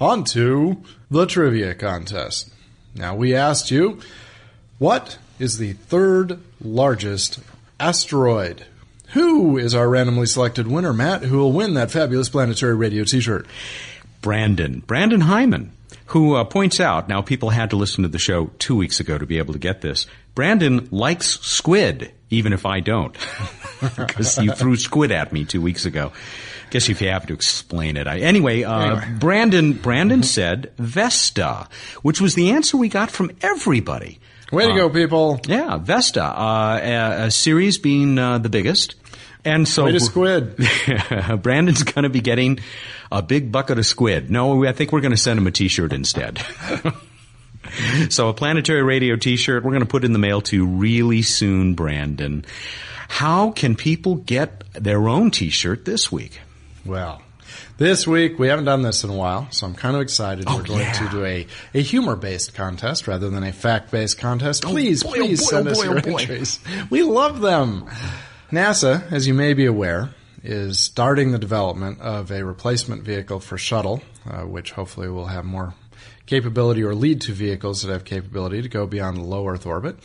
On 0.00 0.24
to 0.24 0.82
the 1.10 1.26
trivia 1.26 1.74
contest. 1.74 2.50
Now, 2.94 3.14
we 3.14 3.34
asked 3.34 3.70
you, 3.70 4.00
what 4.78 5.18
is 5.38 5.58
the 5.58 5.72
third 5.74 6.40
largest 6.60 7.40
asteroid? 7.78 8.64
Who 9.16 9.56
is 9.56 9.74
our 9.74 9.88
randomly 9.88 10.26
selected 10.26 10.66
winner, 10.66 10.92
Matt? 10.92 11.22
Who 11.22 11.38
will 11.38 11.52
win 11.52 11.72
that 11.72 11.90
fabulous 11.90 12.28
planetary 12.28 12.74
radio 12.74 13.02
T-shirt? 13.02 13.46
Brandon. 14.20 14.80
Brandon 14.80 15.22
Hyman, 15.22 15.72
who 16.08 16.34
uh, 16.34 16.44
points 16.44 16.80
out, 16.80 17.08
now 17.08 17.22
people 17.22 17.48
had 17.48 17.70
to 17.70 17.76
listen 17.76 18.02
to 18.02 18.10
the 18.10 18.18
show 18.18 18.50
two 18.58 18.76
weeks 18.76 19.00
ago 19.00 19.16
to 19.16 19.24
be 19.24 19.38
able 19.38 19.54
to 19.54 19.58
get 19.58 19.80
this. 19.80 20.06
Brandon 20.34 20.86
likes 20.90 21.40
squid, 21.40 22.12
even 22.28 22.52
if 22.52 22.66
I 22.66 22.80
don't. 22.80 23.16
Because 23.96 24.38
you 24.38 24.52
threw 24.52 24.76
squid 24.76 25.12
at 25.12 25.34
me 25.34 25.44
two 25.44 25.60
weeks 25.60 25.84
ago. 25.84 26.12
Guess 26.70 26.88
if 26.88 27.00
you 27.00 27.08
have 27.08 27.26
to 27.26 27.34
explain 27.34 27.98
it. 27.98 28.06
I, 28.06 28.20
anyway, 28.20 28.64
uh, 28.64 28.80
anyway, 28.80 29.18
Brandon, 29.18 29.72
Brandon 29.74 30.20
mm-hmm. 30.20 30.26
said 30.26 30.72
Vesta, 30.78 31.68
which 32.00 32.20
was 32.20 32.34
the 32.34 32.50
answer 32.50 32.78
we 32.78 32.88
got 32.88 33.10
from 33.10 33.30
everybody. 33.42 34.18
Way 34.52 34.66
to 34.66 34.72
uh, 34.72 34.76
go, 34.76 34.90
people! 34.90 35.40
Yeah, 35.46 35.76
Vesta, 35.78 36.22
uh, 36.22 36.80
a, 36.80 37.24
a, 37.26 37.30
Ceres 37.30 37.78
being 37.78 38.16
uh, 38.16 38.38
the 38.38 38.48
biggest, 38.48 38.94
and 39.46 39.66
so 39.66 39.90
to 39.90 40.00
squid. 40.00 40.56
Brandon's 41.42 41.82
going 41.82 42.02
to 42.02 42.08
be 42.08 42.20
getting 42.20 42.58
a 43.10 43.22
big 43.22 43.52
bucket 43.52 43.78
of 43.78 43.86
squid. 43.86 44.30
No, 44.30 44.64
I 44.66 44.72
think 44.72 44.92
we're 44.92 45.00
going 45.00 45.12
to 45.12 45.16
send 45.16 45.38
him 45.38 45.46
a 45.46 45.50
T-shirt 45.50 45.92
instead. 45.92 46.38
so 48.10 48.28
a 48.28 48.34
planetary 48.34 48.82
radio 48.82 49.16
T-shirt 49.16 49.64
we're 49.64 49.70
going 49.70 49.80
to 49.80 49.88
put 49.88 50.04
in 50.04 50.12
the 50.12 50.18
mail 50.18 50.40
to 50.42 50.66
really 50.66 51.22
soon, 51.22 51.74
Brandon. 51.74 52.44
How 53.08 53.52
can 53.52 53.76
people 53.76 54.16
get 54.16 54.64
their 54.74 55.08
own 55.08 55.30
T-shirt 55.30 55.84
this 55.84 56.10
week? 56.10 56.40
Well, 56.84 57.22
this 57.78 58.06
week, 58.06 58.38
we 58.38 58.48
haven't 58.48 58.64
done 58.64 58.82
this 58.82 59.04
in 59.04 59.10
a 59.10 59.14
while, 59.14 59.48
so 59.50 59.66
I'm 59.66 59.74
kind 59.74 59.94
of 59.94 60.02
excited. 60.02 60.44
Oh, 60.46 60.56
We're 60.56 60.62
going 60.62 60.80
yeah. 60.80 60.92
to 60.92 61.08
do 61.10 61.24
a, 61.24 61.46
a 61.74 61.82
humor 61.82 62.16
based 62.16 62.54
contest 62.54 63.06
rather 63.06 63.28
than 63.28 63.44
a 63.44 63.52
fact 63.52 63.90
based 63.90 64.18
contest. 64.18 64.64
Oh, 64.64 64.70
please, 64.70 65.04
oh, 65.04 65.08
boy, 65.08 65.16
please 65.16 65.42
oh, 65.42 65.44
boy, 65.44 65.50
send 65.50 65.68
oh, 65.68 65.70
us 65.70 65.84
your 65.84 65.98
oh, 65.98 66.16
entries. 66.18 66.58
We 66.90 67.02
love 67.02 67.40
them. 67.40 67.88
NASA, 68.50 69.10
as 69.10 69.26
you 69.26 69.34
may 69.34 69.54
be 69.54 69.66
aware, 69.66 70.10
is 70.42 70.78
starting 70.78 71.32
the 71.32 71.38
development 71.38 72.00
of 72.00 72.30
a 72.30 72.44
replacement 72.44 73.02
vehicle 73.02 73.40
for 73.40 73.58
shuttle, 73.58 74.02
uh, 74.28 74.42
which 74.42 74.72
hopefully 74.72 75.08
will 75.08 75.26
have 75.26 75.44
more 75.44 75.74
capability 76.26 76.82
or 76.82 76.94
lead 76.94 77.20
to 77.20 77.32
vehicles 77.32 77.82
that 77.82 77.90
have 77.90 78.04
capability 78.04 78.60
to 78.62 78.68
go 78.68 78.86
beyond 78.86 79.16
the 79.16 79.22
low 79.22 79.48
Earth 79.48 79.66
orbit. 79.66 79.96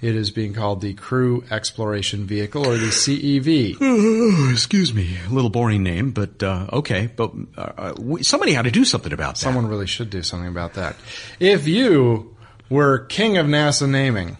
It 0.00 0.14
is 0.14 0.30
being 0.30 0.54
called 0.54 0.80
the 0.80 0.94
Crew 0.94 1.44
Exploration 1.50 2.26
Vehicle, 2.26 2.66
or 2.66 2.76
the 2.76 2.86
CEV. 2.86 4.52
excuse 4.52 4.94
me, 4.94 5.18
a 5.26 5.30
little 5.30 5.50
boring 5.50 5.82
name, 5.82 6.12
but 6.12 6.42
uh, 6.42 6.68
okay. 6.72 7.10
But 7.14 7.32
uh, 7.56 7.60
uh, 7.60 8.22
somebody 8.22 8.52
had 8.52 8.64
to 8.64 8.70
do 8.70 8.84
something 8.84 9.12
about 9.12 9.34
that. 9.34 9.40
Someone 9.40 9.66
really 9.66 9.86
should 9.86 10.10
do 10.10 10.22
something 10.22 10.48
about 10.48 10.74
that. 10.74 10.96
If 11.38 11.66
you 11.66 12.36
were 12.70 13.00
king 13.06 13.36
of 13.36 13.46
NASA 13.46 13.88
naming, 13.88 14.38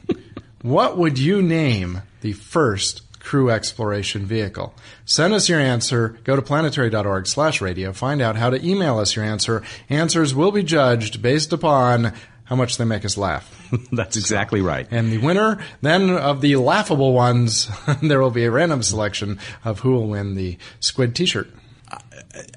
what 0.62 0.96
would 0.96 1.18
you 1.18 1.42
name 1.42 2.02
the 2.20 2.32
first 2.32 3.02
crew 3.30 3.48
exploration 3.48 4.26
vehicle. 4.26 4.74
Send 5.04 5.32
us 5.32 5.48
your 5.48 5.60
answer. 5.60 6.18
Go 6.24 6.34
to 6.34 6.42
planetary.org 6.42 7.28
slash 7.28 7.60
radio. 7.60 7.92
Find 7.92 8.20
out 8.20 8.34
how 8.34 8.50
to 8.50 8.66
email 8.66 8.98
us 8.98 9.14
your 9.14 9.24
answer. 9.24 9.62
Answers 9.88 10.34
will 10.34 10.50
be 10.50 10.64
judged 10.64 11.22
based 11.22 11.52
upon 11.52 12.12
how 12.42 12.56
much 12.56 12.76
they 12.76 12.84
make 12.84 13.04
us 13.04 13.16
laugh. 13.16 13.70
That's 13.92 14.16
exactly 14.16 14.60
right. 14.60 14.88
And 14.90 15.12
the 15.12 15.18
winner 15.18 15.62
then 15.80 16.10
of 16.10 16.40
the 16.40 16.56
laughable 16.56 17.12
ones, 17.12 17.70
there 18.02 18.20
will 18.20 18.32
be 18.32 18.46
a 18.46 18.50
random 18.50 18.82
selection 18.82 19.38
of 19.64 19.78
who 19.78 19.92
will 19.92 20.08
win 20.08 20.34
the 20.34 20.58
squid 20.80 21.14
t-shirt. 21.14 21.54
Uh, 21.88 21.98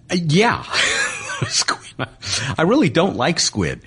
uh, 0.09 0.15
yeah. 0.15 0.63
I 2.57 2.63
really 2.63 2.89
don't 2.89 3.15
like 3.15 3.39
squid. 3.39 3.81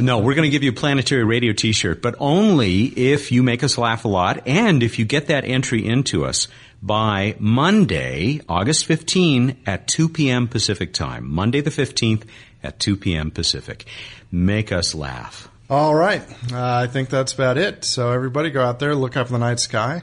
No, 0.00 0.18
we're 0.18 0.34
going 0.34 0.44
to 0.44 0.50
give 0.50 0.62
you 0.62 0.70
a 0.70 0.74
planetary 0.74 1.24
radio 1.24 1.52
t-shirt, 1.52 2.02
but 2.02 2.14
only 2.18 2.84
if 2.84 3.32
you 3.32 3.42
make 3.42 3.62
us 3.62 3.78
laugh 3.78 4.04
a 4.04 4.08
lot 4.08 4.46
and 4.46 4.82
if 4.82 4.98
you 4.98 5.04
get 5.04 5.26
that 5.28 5.44
entry 5.44 5.86
into 5.86 6.24
us 6.24 6.48
by 6.82 7.34
Monday, 7.38 8.40
August 8.48 8.86
15 8.86 9.62
at 9.66 9.88
2 9.88 10.08
p.m. 10.08 10.48
Pacific 10.48 10.92
time. 10.92 11.30
Monday 11.30 11.60
the 11.60 11.70
15th 11.70 12.24
at 12.62 12.78
2 12.78 12.96
p.m. 12.96 13.30
Pacific. 13.30 13.86
Make 14.30 14.72
us 14.72 14.94
laugh. 14.94 15.48
All 15.70 15.94
right. 15.94 16.22
Uh, 16.52 16.76
I 16.76 16.86
think 16.86 17.08
that's 17.08 17.32
about 17.32 17.56
it. 17.56 17.84
So 17.84 18.10
everybody 18.10 18.50
go 18.50 18.62
out 18.62 18.78
there, 18.78 18.94
look 18.94 19.16
up 19.16 19.28
in 19.28 19.32
the 19.32 19.38
night 19.38 19.60
sky. 19.60 20.02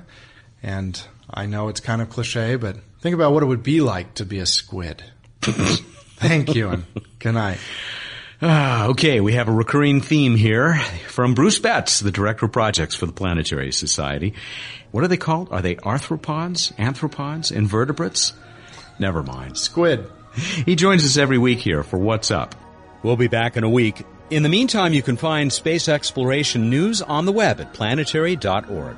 And 0.64 1.00
I 1.30 1.46
know 1.46 1.68
it's 1.68 1.80
kind 1.80 2.02
of 2.02 2.10
cliche, 2.10 2.56
but 2.56 2.78
think 3.00 3.14
about 3.14 3.34
what 3.34 3.44
it 3.44 3.48
would 3.48 3.64
be 3.64 3.82
like 3.82 4.16
to 4.16 4.26
be 4.26 4.40
a 4.40 4.46
squid. 4.46 5.04
Thank 6.22 6.54
you, 6.56 6.70
and 6.70 6.86
good 7.20 7.34
night. 7.34 7.58
Ah, 8.44 8.88
okay, 8.88 9.22
we 9.22 9.34
have 9.34 9.48
a 9.48 9.52
recurring 9.52 10.02
theme 10.02 10.36
here 10.36 10.80
from 11.08 11.34
Bruce 11.34 11.60
Betts, 11.60 12.00
the 12.00 12.12
director 12.12 12.46
of 12.46 12.52
projects 12.52 12.96
for 12.96 13.06
the 13.06 13.12
Planetary 13.12 13.72
Society. 13.72 14.34
What 14.92 15.04
are 15.04 15.08
they 15.08 15.18
called? 15.18 15.50
Are 15.52 15.62
they 15.62 15.76
arthropods, 15.76 16.74
anthropods, 16.76 17.52
invertebrates? 17.52 18.34
Never 19.00 19.24
mind. 19.24 19.58
Squid. 19.58 20.10
He 20.66 20.76
joins 20.76 21.04
us 21.04 21.18
every 21.18 21.38
week 21.38 21.60
here 21.60 21.84
for 21.84 21.98
What's 21.98 22.32
Up. 22.32 22.56
We'll 23.04 23.18
be 23.18 23.28
back 23.28 23.58
in 23.58 23.64
a 23.64 23.70
week. 23.70 24.04
In 24.30 24.44
the 24.44 24.50
meantime, 24.50 24.94
you 24.94 25.02
can 25.02 25.18
find 25.18 25.52
space 25.52 25.90
exploration 25.90 26.70
news 26.70 27.02
on 27.02 27.26
the 27.26 27.32
web 27.32 27.60
at 27.60 27.74
planetary.org. 27.74 28.96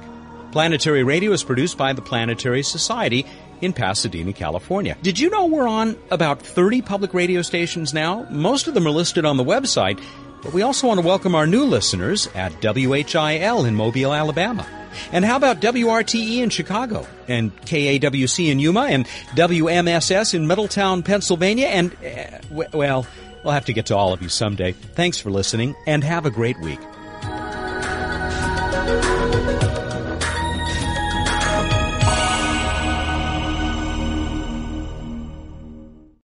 Planetary 0.51 1.03
Radio 1.03 1.31
is 1.31 1.43
produced 1.43 1.77
by 1.77 1.93
the 1.93 2.01
Planetary 2.01 2.63
Society 2.63 3.25
in 3.63 3.73
Pasadena, 3.73 4.33
California. 4.33 4.97
Did 5.01 5.19
you 5.19 5.29
know 5.29 5.45
we're 5.45 5.67
on 5.67 5.95
about 6.11 6.41
30 6.41 6.81
public 6.81 7.13
radio 7.13 7.41
stations 7.41 7.93
now? 7.93 8.27
Most 8.29 8.67
of 8.67 8.73
them 8.73 8.85
are 8.85 8.91
listed 8.91 9.25
on 9.25 9.37
the 9.37 9.43
website, 9.43 10.03
but 10.41 10.53
we 10.53 10.61
also 10.61 10.87
want 10.87 10.99
to 10.99 11.05
welcome 11.05 11.33
our 11.35 11.47
new 11.47 11.63
listeners 11.63 12.27
at 12.35 12.51
WHIL 12.61 13.65
in 13.65 13.75
Mobile, 13.75 14.13
Alabama. 14.13 14.67
And 15.11 15.25
how 15.25 15.37
about 15.37 15.59
WRTE 15.61 16.37
in 16.39 16.49
Chicago, 16.49 17.07
and 17.27 17.55
KAWC 17.61 18.51
in 18.51 18.59
Yuma, 18.59 18.81
and 18.81 19.05
WMSS 19.35 20.33
in 20.33 20.45
Middletown, 20.45 21.01
Pennsylvania, 21.01 21.67
and, 21.67 21.95
uh, 22.03 22.67
well, 22.73 23.07
we'll 23.43 23.53
have 23.53 23.65
to 23.65 23.73
get 23.73 23.87
to 23.87 23.95
all 23.95 24.13
of 24.13 24.21
you 24.21 24.29
someday. 24.29 24.73
Thanks 24.73 25.19
for 25.19 25.31
listening, 25.31 25.75
and 25.87 26.03
have 26.03 26.25
a 26.25 26.29
great 26.29 26.59
week. 26.59 26.79